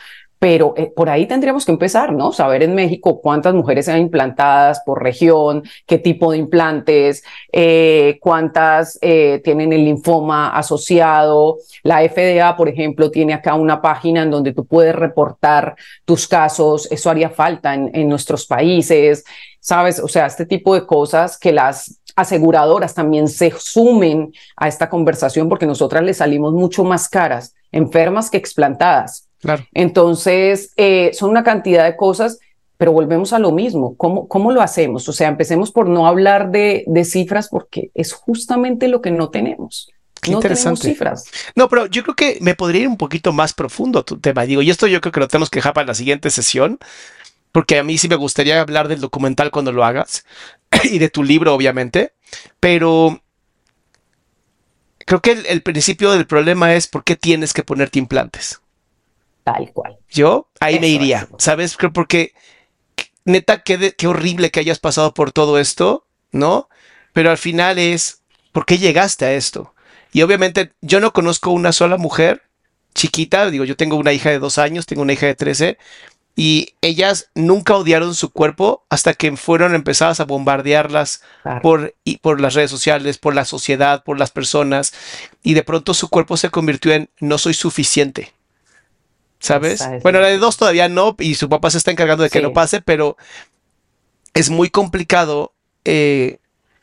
[0.42, 2.32] pero eh, por ahí tendríamos que empezar, ¿no?
[2.32, 8.18] Saber en México cuántas mujeres se han implantadas por región, qué tipo de implantes, eh,
[8.20, 11.58] cuántas eh, tienen el linfoma asociado.
[11.84, 16.90] La FDA, por ejemplo, tiene acá una página en donde tú puedes reportar tus casos.
[16.90, 19.22] Eso haría falta en nuestros países,
[19.60, 20.00] ¿sabes?
[20.00, 25.48] O sea, este tipo de cosas que las aseguradoras también se sumen a esta conversación
[25.48, 29.28] porque nosotras les salimos mucho más caras, enfermas que explantadas.
[29.40, 29.64] Claro.
[29.72, 32.38] Entonces, eh, son una cantidad de cosas,
[32.76, 33.96] pero volvemos a lo mismo.
[33.96, 35.08] ¿Cómo, cómo lo hacemos?
[35.08, 39.30] O sea, empecemos por no hablar de, de cifras porque es justamente lo que no
[39.30, 39.90] tenemos.
[40.20, 40.80] Qué no interesante.
[40.82, 41.24] tenemos cifras.
[41.56, 44.44] No, pero yo creo que me podría ir un poquito más profundo tu tema.
[44.44, 46.78] Digo, y esto yo creo que lo tenemos que dejar para la siguiente sesión,
[47.50, 50.24] porque a mí sí me gustaría hablar del documental cuando lo hagas
[50.84, 52.14] y de tu libro, obviamente,
[52.60, 53.20] pero
[55.06, 58.60] creo que el, el principio del problema es por qué tienes que ponerte implantes.
[59.44, 59.98] Tal cual.
[60.08, 61.44] Yo ahí me iría, es.
[61.44, 61.76] ¿sabes?
[61.76, 62.32] Creo porque
[63.24, 66.68] neta, qué, de- qué horrible que hayas pasado por todo esto, ¿no?
[67.12, 69.74] Pero al final es, ¿por qué llegaste a esto?
[70.12, 72.42] Y obviamente yo no conozco una sola mujer
[72.94, 75.78] chiquita, digo, yo tengo una hija de dos años, tengo una hija de 13,
[76.34, 81.60] y ellas nunca odiaron su cuerpo hasta que fueron empezadas a bombardearlas Claro.
[81.62, 84.92] por, y por las redes sociales, por la sociedad, por las personas,
[85.42, 88.32] y de pronto su cuerpo se convirtió en no soy suficiente.
[89.40, 89.82] ¿Sabes?
[90.02, 92.38] Bueno, la- la de dos todavía no, y su papá se está encargando de que
[92.38, 92.42] Sí.
[92.44, 93.16] no pase, pero
[94.34, 95.52] es muy complicado
[95.84, 96.38] eh,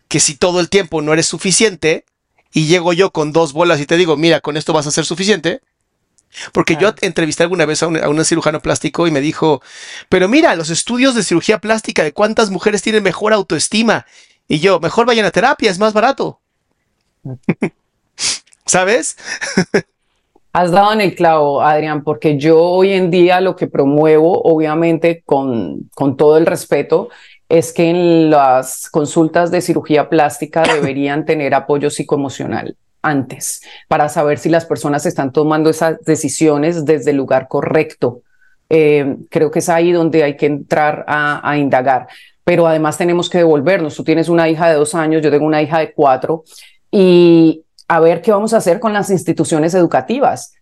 [0.10, 2.04] que si todo el tiempo no eres suficiente,
[2.52, 5.06] y llego yo con dos bolas y te digo, mira, con esto vas a ser
[5.06, 5.62] suficiente.
[6.54, 6.96] Porque Claro.
[6.96, 9.62] yo entrevisté alguna vez a un, a un cirujano plástico y me dijo,
[10.10, 14.06] pero mira, los estudios de cirugía plástica de cuántas mujeres tienen mejor autoestima.
[14.48, 16.40] Y yo, mejor vayan a terapia, es más barato.
[18.66, 19.18] ¿Sabes?
[20.54, 25.22] Has dado en el clavo, Adrián, porque yo hoy en día lo que promuevo, obviamente
[25.26, 27.10] con, con todo el respeto,
[27.50, 34.38] es que en las consultas de cirugía plástica deberían tener apoyo psicoemocional antes para saber
[34.38, 38.22] si las personas están tomando esas decisiones desde el lugar correcto.
[38.70, 42.08] Eh, creo que es ahí donde hay que entrar a, a indagar.
[42.44, 43.96] Pero además tenemos que devolvernos.
[43.96, 46.44] Tú tienes una hija de dos años, yo tengo una hija de cuatro,
[46.92, 50.54] y a ver qué vamos a hacer con las instituciones educativas.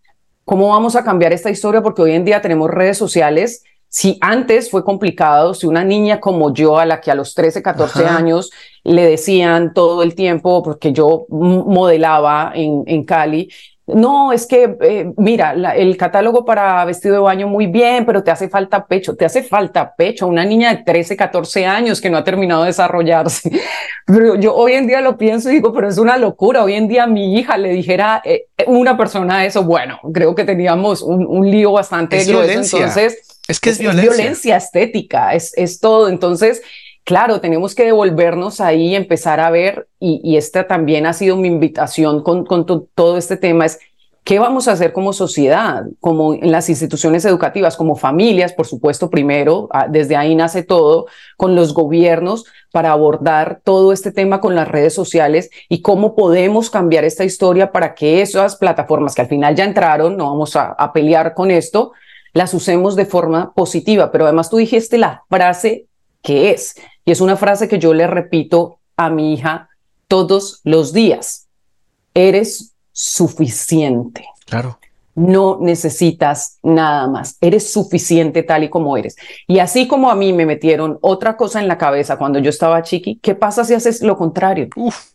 [0.45, 1.81] ¿Cómo vamos a cambiar esta historia?
[1.81, 6.53] Porque hoy en día tenemos redes sociales si antes fue complicado, si una niña como
[6.53, 8.17] yo, a la que a los 13, 14 Ajá.
[8.17, 8.51] años
[8.83, 13.49] le decían todo el tiempo, porque yo modelaba en, en Cali,
[13.87, 18.21] no, es que, eh, mira, la- el catálogo para vestido de baño muy bien, pero
[18.23, 20.27] te hace falta pecho, te hace falta pecho.
[20.27, 23.49] Una niña de 13, 14 años que no ha terminado de desarrollarse.
[24.05, 26.63] Pero yo hoy en día lo pienso y digo, pero es una locura.
[26.63, 30.45] Hoy en día a mi hija le dijera eh, una persona eso, bueno, creo que
[30.45, 32.45] teníamos un, un lío bastante Es grueso.
[32.47, 32.79] violencia.
[32.79, 34.55] Entonces, Es que es violencia.
[34.55, 36.07] estética, es, es todo.
[36.07, 36.61] Entonces,
[37.07, 41.47] claro, tenemos que devolvernos ahí y empezar a ver, y, esta también ha sido mi
[41.47, 43.79] invitación con, con to- todo este tema, es
[44.25, 49.09] qué vamos a hacer como sociedad, como en las instituciones educativas, como familias, por supuesto,
[49.09, 51.05] primero, ah, desde ahí nace todo,
[51.37, 52.43] con los gobiernos
[52.73, 57.71] para abordar todo este tema con las redes sociales y cómo podemos cambiar esta historia
[57.71, 61.51] para que esas plataformas que al final ya entraron, no vamos a, a pelear con
[61.51, 61.93] esto,
[62.33, 64.11] las usemos de forma positiva.
[64.11, 65.85] Pero además tú dijiste la frase
[66.21, 66.75] que es,
[67.07, 69.69] y es una frase que yo le repito a mi hija
[70.09, 71.47] todos los días.
[72.13, 74.25] Eres suficiente.
[74.45, 74.77] Claro.
[75.15, 77.37] No necesitas nada más.
[77.39, 79.15] Eres suficiente tal y como eres.
[79.47, 82.83] Y así como a mí me metieron otra cosa en la cabeza cuando yo estaba
[82.83, 84.67] chiqui, ¿qué pasa si haces lo contrario?
[84.75, 85.11] Uf.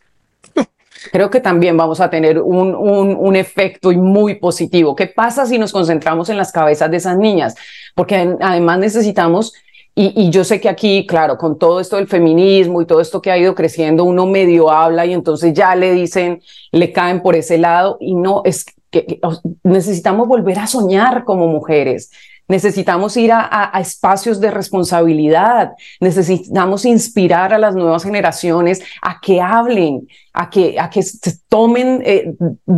[1.11, 4.95] Creo que también vamos a tener un, un, un efecto y muy positivo.
[4.95, 7.53] ¿Qué pasa si nos concentramos en las cabezas de esas niñas?
[7.93, 9.53] Porque además necesitamos,
[9.95, 13.29] y, yo sé que aquí, claro, con todo esto del feminismo y todo esto que
[13.29, 16.41] ha ido creciendo, uno medio habla y entonces ya le dicen,
[16.71, 19.19] le caen por ese lado y no, es que,
[19.63, 22.09] necesitamos volver a soñar como mujeres.
[22.47, 30.07] Necesitamos ir a, espacios de responsabilidad, necesitamos inspirar a las nuevas generaciones a que hablen,
[30.33, 31.01] a que, a que
[31.47, 32.33] tomen eh,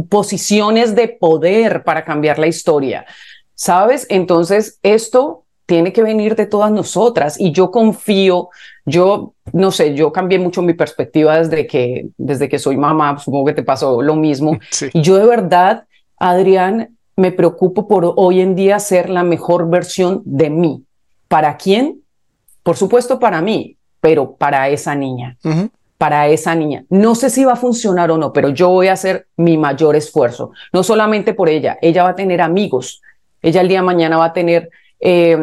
[0.10, 3.06] posiciones de poder para cambiar la historia.
[3.56, 4.06] ¿Sabes?
[4.10, 8.50] Entonces, esto tiene que venir de todas nosotras y yo confío,
[8.86, 13.46] yo no sé, yo cambié mucho mi perspectiva desde que, desde que soy mamá, supongo
[13.46, 14.58] que te pasó lo mismo.
[14.72, 14.90] Sí.
[14.94, 15.86] Y yo de verdad,
[16.18, 20.84] Adrián, me preocupo por hoy en día ser la mejor versión de mí.
[21.28, 22.02] ¿Para quién?
[22.62, 25.38] Por supuesto para mí, pero para esa niña
[25.98, 26.86] para esa niña.
[26.90, 29.96] No sé si va a funcionar o no, pero yo voy a hacer mi mayor
[29.96, 30.52] esfuerzo.
[30.74, 33.02] No solamente por ella, ella va a tener amigos,
[33.42, 34.70] ella el día de mañana va a tener
[35.00, 35.38] eh,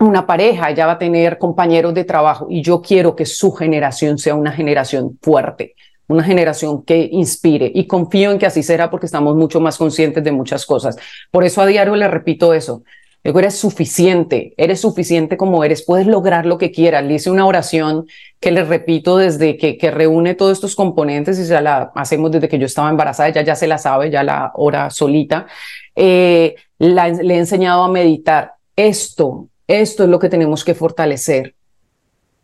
[0.00, 4.18] una pareja, ella va a tener compañeros de trabajo y yo quiero que su generación
[4.18, 5.74] sea una generación fuerte,
[6.08, 10.24] una generación que inspire y confío en que así será porque estamos mucho más conscientes
[10.24, 10.96] de muchas cosas.
[11.30, 12.82] Por eso a diario le repito eso.
[13.22, 17.04] Digo, eres suficiente, eres suficiente como eres, puedes lograr lo que quieras.
[17.04, 18.06] Le hice una oración
[18.40, 22.48] que le repito desde que, que reúne todos estos componentes y se la hacemos desde
[22.48, 25.46] que yo estaba embarazada, ella ya se la sabe, ya la ora solita.
[25.94, 28.54] Eh, le he enseñado a meditar.
[28.76, 31.54] Esto, esto es lo que tenemos que fortalecer.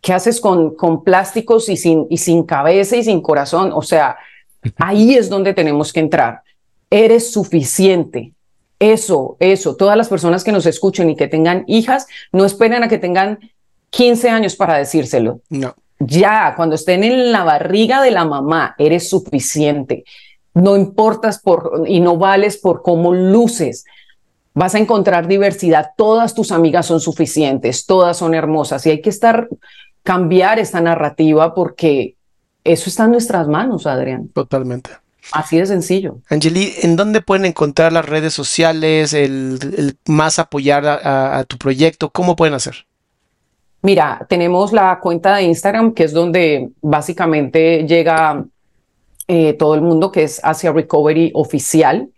[0.01, 3.73] ¿Qué haces con, con plásticos y sin, y sin cabeza y sin corazón?
[3.75, 4.17] O sea,
[4.77, 6.43] ahí es donde tenemos que entrar.
[6.91, 8.33] Eres suficiente.
[8.79, 9.77] Eso, eso.
[9.77, 13.39] Todas las personas que nos escuchen y que tengan hijas, no esperen a que tengan
[13.91, 15.41] 15 años para decírselo.
[15.49, 15.75] No.
[15.99, 20.05] Ya, cuando estén en la barriga de la mamá, eres suficiente.
[20.53, 23.85] No importas por y no vales por cómo luces.
[24.59, 25.91] Vas a encontrar diversidad.
[25.99, 29.49] Todas tus amigas son suficientes, todas son hermosas y hay que estar
[30.03, 32.17] cambiar esta narrativa porque
[32.65, 34.29] eso está en nuestras manos, Adrián.
[34.33, 34.91] Totalmente.
[35.33, 36.21] Así de sencillo.
[36.31, 41.45] Angeli, ¿en dónde pueden encontrar las redes sociales, el, el más apoyar a, a- a
[41.45, 42.09] tu proyecto?
[42.11, 42.87] ¿Cómo pueden hacer?
[43.83, 48.45] Mira, tenemos la cuenta de Instagram, que es donde básicamente llega
[49.29, 52.09] eh, todo el mundo, que es Asia Recovery Oficial.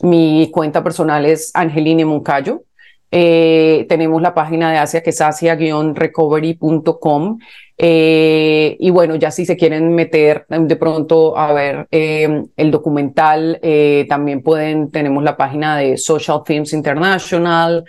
[0.00, 2.64] Mi cuenta personal es Angeline Moncayo.
[3.10, 7.38] Eh, tenemos la página de Asia, que es asia-recovery.com.
[7.80, 13.58] Eh, y bueno, ya si se quieren meter de pronto a ver eh, el documental,
[13.62, 17.84] eh, también pueden, tenemos la página de Social Films International.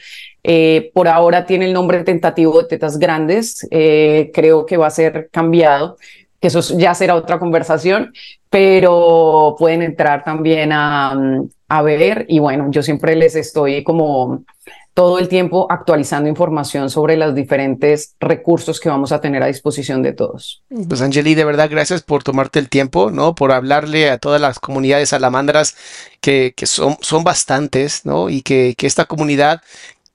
[0.94, 3.68] Por ahora tiene el nombre tentativo de Tetas Grandes.
[3.70, 5.98] Creo que va a ser cambiado,
[6.40, 8.14] que eso ya será otra conversación,
[8.50, 12.26] pero pueden entrar también a, mm, a ver.
[12.28, 14.44] Y bueno, yo siempre les estoy como
[14.94, 20.02] todo el tiempo actualizando información sobre los diferentes recursos que vamos a tener a disposición
[20.02, 20.62] de todos.
[20.90, 23.34] Pues Angeli, de verdad, gracias por tomarte el tiempo, ¿no?
[23.34, 25.78] Por hablarle a todas las comunidades salamandras
[26.20, 28.30] que, que son, son bastantes, ¿no?
[28.30, 29.62] Y que, que esta comunidad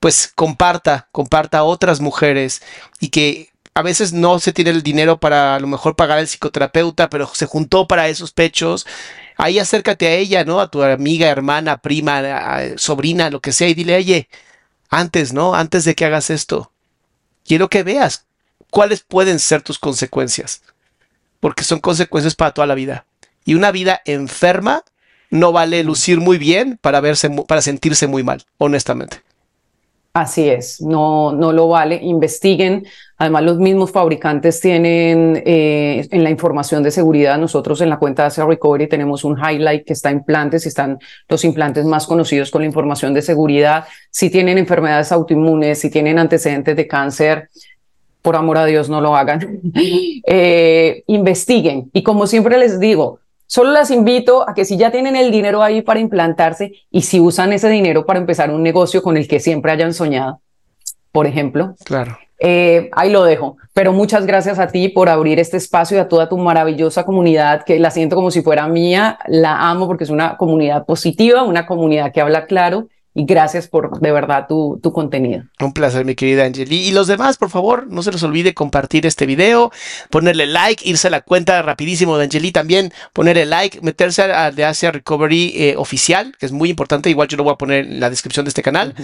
[0.01, 2.61] pues comparta, comparta a otras mujeres
[3.01, 6.27] y que a veces no se tiene el dinero para a lo mejor pagar al
[6.29, 8.87] psicoterapeuta, pero se juntó para esos pechos.
[9.37, 10.61] Ahí acércate a ella, ¿no?
[10.61, 14.29] A tu amiga, hermana, prima, a- sobrina, lo que sea, y dile, oye,
[14.91, 15.55] antes, ¿no?
[15.55, 16.71] Antes de que hagas esto.
[17.45, 18.27] Quiero que veas
[18.71, 20.63] cuáles pueden ser tus consecuencias,
[21.41, 23.07] porque son consecuencias para toda la vida.
[23.45, 24.85] Y una vida enferma
[25.31, 29.23] no vale lucir muy bien para verse, para sentirse muy mal, honestamente.
[30.13, 31.97] Así es, no, no lo vale.
[32.01, 32.87] Investiguen.
[33.17, 37.39] Además, los mismos fabricantes tienen eh, en la información de seguridad.
[37.39, 40.99] Nosotros en la cuenta de Asia Recovery tenemos un highlight que está implantes y están
[41.29, 43.85] los implantes más conocidos con la información de seguridad.
[44.11, 47.51] Si tienen enfermedades autoinmunes, si tienen antecedentes de cáncer,
[48.21, 49.61] por amor a Dios, no lo hagan.
[50.27, 51.91] eh, investiguen.
[51.93, 55.63] Y como siempre les digo, Solo las invito a que si ya tienen el dinero
[55.63, 59.39] ahí para implantarse y si usan ese dinero para empezar un negocio con el que
[59.39, 60.41] siempre hayan soñado,
[61.13, 61.77] por ejemplo.
[61.85, 62.19] Claro.
[62.39, 63.57] Eh, ahí lo dejo.
[63.73, 67.65] Pero muchas gracias a ti por abrir este espacio y a toda tu maravillosa comunidad,
[67.65, 69.19] que la siento como si fuera mía.
[69.27, 74.01] La amo porque es una comunidad positiva, una comunidad que habla claro y gracias por
[74.01, 75.45] de verdad tu, tu contenido.
[75.61, 76.77] Un placer, mi querida Angeli.
[76.77, 79.71] Y los demás, por favor, no se les olvide compartir este video,
[80.11, 84.65] ponerle like, irse a la cuenta rapidísimo de Angeli también, ponerle like, meterse a, de
[84.65, 87.09] Asia Recovery eh, oficial, que es muy importante.
[87.09, 88.95] Igual yo lo voy a poner en la descripción de este canal,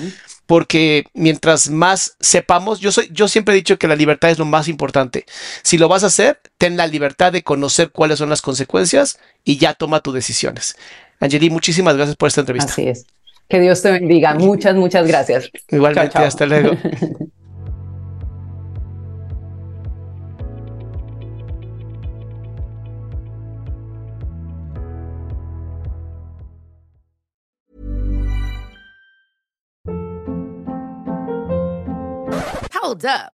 [0.47, 4.45] porque mientras más sepamos, yo, soy, yo siempre he dicho que la libertad es lo
[4.45, 5.25] más importante.
[5.63, 9.57] Si lo vas a hacer, ten la libertad de conocer cuáles son las consecuencias y
[9.59, 10.75] ya toma tus decisiones.
[11.21, 12.73] Angeli, muchísimas gracias por esta entrevista.
[12.73, 13.07] Así es.
[13.51, 14.33] Que Dios te bendiga.
[14.35, 15.51] Muchas, muchas gracias.
[15.69, 16.29] Igualmente, Chao, chao.
[16.29, 16.71] hasta luego.
[32.73, 33.40] Hold up.